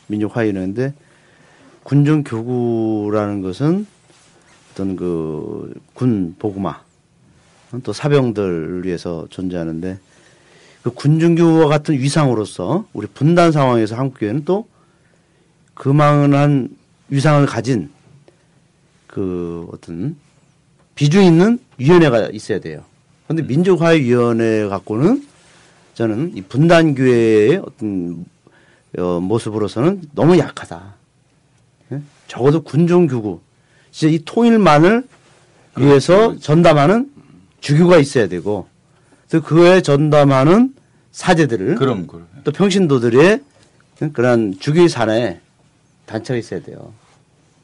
[0.07, 0.93] 민족화위원회인데
[1.83, 3.87] 군정교구라는 것은
[4.73, 6.81] 어떤 그 군 보그마
[7.82, 9.97] 또 사병들을 위해서 존재하는데
[10.84, 14.67] 그 군중교와 같은 위상으로서 우리 분단 상황에서 한국교회는 또
[15.74, 16.69] 그만한
[17.09, 17.89] 위상을 가진
[19.07, 20.15] 그 어떤
[20.95, 22.84] 비중 있는 위원회가 있어야 돼요.
[23.26, 25.26] 그런데 민족화위원회 갖고는
[25.93, 28.26] 저는 이 분단교회의 어떤
[28.97, 30.95] 어, 모습으로서는 너무 약하다.
[31.93, 32.01] 예?
[32.28, 33.39] 적어도 군종교구,
[33.91, 35.07] 진짜 이 통일만을
[35.78, 37.12] 위해서 전담하는
[37.64, 38.68] 주교가 있어야 되고
[39.32, 40.76] 또 그에 전담하는
[41.11, 42.28] 사제들을 그럼 그럼.
[42.43, 43.41] 또 평신도들의
[44.11, 45.39] 그런 주교의 산에
[46.05, 46.93] 단체가 있어야 돼요.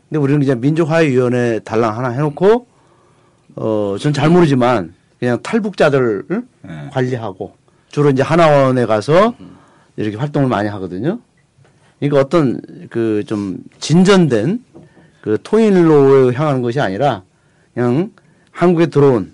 [0.07, 2.65] 근데 우리는 그냥 민족화위원회 달랑 하나 해놓고
[3.57, 6.89] 어, 전 잘 모르지만 그냥 탈북자들을 네.
[6.91, 7.55] 관리하고
[7.89, 9.35] 주로 이제 하나원에 가서
[9.97, 11.19] 이렇게 활동을 많이 하거든요.
[11.99, 14.63] 그러니까 어떤 그 좀 진전된
[15.21, 17.23] 그 통일로 향하는 것이 아니라
[17.73, 18.11] 그냥
[18.51, 19.33] 한국에 들어온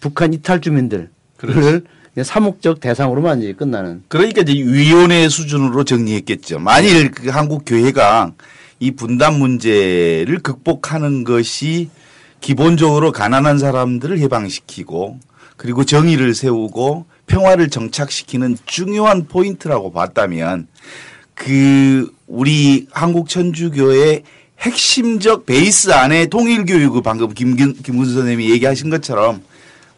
[0.00, 1.82] 북한 이탈 주민들을 그냥
[2.24, 6.58] 사목적 대상으로만 이제 끝나는 그러니까 이제 위원회 수준으로 정리했겠죠.
[6.58, 8.32] 만일 그 한국 교회가
[8.80, 11.90] 이 분단 문제를 극복하는 것이
[12.40, 15.18] 기본적으로 가난한 사람들을 해방시키고
[15.56, 20.68] 그리고 정의를 세우고 평화를 정착시키는 중요한 포인트라고 봤다면
[21.34, 24.22] 그 우리 한국 천주교의
[24.60, 29.42] 핵심적 베이스 안에 통일교육을 방금 김균, 김문수 선생님이 얘기하신 것처럼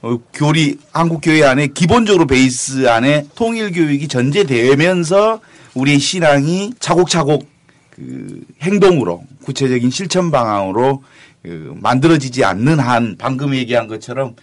[0.03, 5.41] 어, 교리 한국 교회 안에 기본적으로 베이스 안에 통일 교육이 전제되면서
[5.75, 7.47] 우리의 신앙이 차곡차곡
[7.91, 11.03] 그 행동으로 구체적인 실천 방향으로
[11.43, 14.37] 그 만들어지지 않는 한 방금 얘기한 것처럼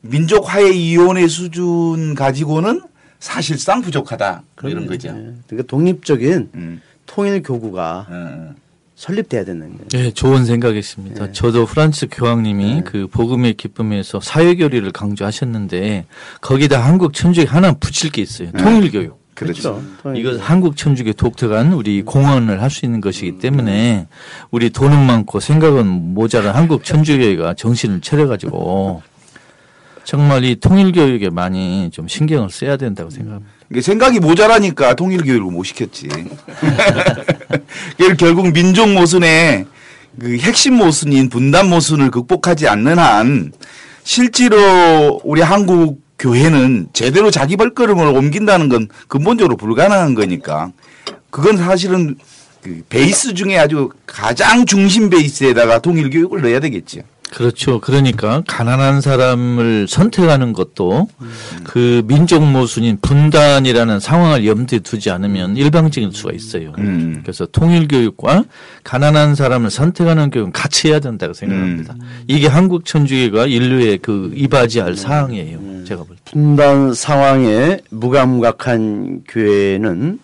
[0.00, 2.82] 민족화해 이혼의 수준 가지고는
[3.20, 5.08] 사실상 부족하다 뭐 이런 거죠.
[5.08, 5.34] 예.
[5.46, 6.80] 그러니까 독립적인 음.
[7.06, 8.54] 통일 교구가 어,
[8.98, 9.88] 설립돼야 되는 거예요.
[9.90, 11.26] 네, 좋은 생각이십니다.
[11.26, 11.32] 네.
[11.32, 16.06] 저도 프란츠 교황님이 그 복음의 기쁨에서 사회교리를 강조하셨는데
[16.40, 18.50] 거기다 한국 천주교 하나 붙일 게 있어요.
[18.52, 19.16] 통일교육.
[19.34, 19.80] 그렇죠.
[20.02, 24.08] 통일 이거 한국 천주교 독특한 우리 공헌을 할 수 있는 것이기 때문에
[24.50, 29.02] 우리 돈은 많고 생각은 모자란 한국 천주교회가 정신을 차려가지고
[30.08, 33.52] 정말 이 통일 교육에 많이 좀 신경을 써야 된다고 생각합니다.
[33.70, 36.08] 이게 생각이 모자라니까 통일 교육을 못 시켰지.
[38.18, 39.66] 결국 민족 모순의
[40.18, 43.52] 그 핵심 모순인 분단 모순을 극복하지 않는 한
[44.02, 50.72] 실제로 우리 한국 교회는 제대로 자기 발걸음을 옮긴다는 건 근본적으로 불가능한 거니까
[51.28, 52.16] 그건 사실은
[52.62, 57.02] 그 베이스 중에 아주 가장 중심 베이스에다가 통일 교육을 넣어야 되겠죠.
[57.30, 57.80] 그렇죠.
[57.80, 61.08] 그러니까 가난한 사람을 선택하는 것도
[61.64, 66.72] 그 민족 모순인 분단이라는 상황을 염두에 두지 않으면 일방적일 수가 있어요.
[66.78, 67.20] 음.
[67.22, 68.44] 그래서 통일 교육과
[68.84, 71.94] 가난한 사람을 선택하는 교육은 같이 해야 된다고 생각합니다.
[72.26, 75.84] 이게 한국 천주교가 인류의 그 이바지할 사항이에요.
[75.84, 76.32] 제가 볼 때.
[76.32, 80.18] 분단 상황에 무감각한 교회는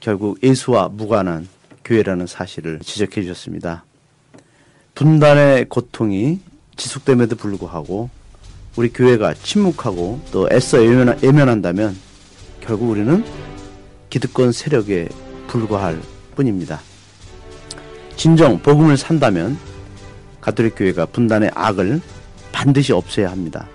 [0.00, 1.46] 결국 예수와 무관한
[1.84, 3.84] 교회라는 사실을 지적해 주셨습니다.
[5.00, 6.40] 분단의 고통이
[6.76, 8.10] 지속됨에도 불구하고
[8.76, 11.96] 우리 교회가 침묵하고 또 애써 예면, 예면한 다면
[12.60, 13.24] 결국 우리는
[14.10, 15.08] 기득권 세력에
[15.46, 15.98] 불과할
[16.36, 16.82] 뿐입니다.
[18.16, 19.56] 진정 복음을 산다면
[20.42, 22.02] 가톨릭 교회가 분단의 악을
[22.52, 23.68] 반드시 없애야 합니다.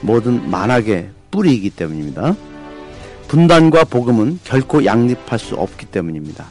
[0.00, 2.34] 모든 만악의 뿌리이기 때문입니다.
[3.28, 6.46] 분단과 복음은 결코 양립할 수 없기 때문입니다.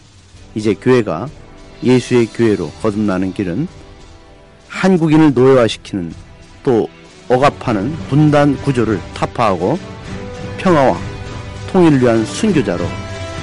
[0.56, 1.28] 이제 교회가
[1.84, 3.68] 예수의 교회로 거듭나는 길은
[4.68, 6.14] 한국인을 노예화시키는
[6.64, 6.88] 또
[7.30, 9.80] 억압하는 분단 구조를 타파하고
[10.58, 10.98] 평화와
[11.72, 12.84] 통일을 위한 순교자로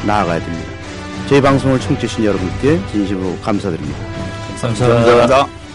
[0.06, 0.68] 나아가야 됩니다.
[1.28, 3.98] 저희 방송을 청취하신 여러분께 진심으로 감사드립니다.
[4.60, 5.16] 감사합니다.
[5.16, 5.65] 감사합니다.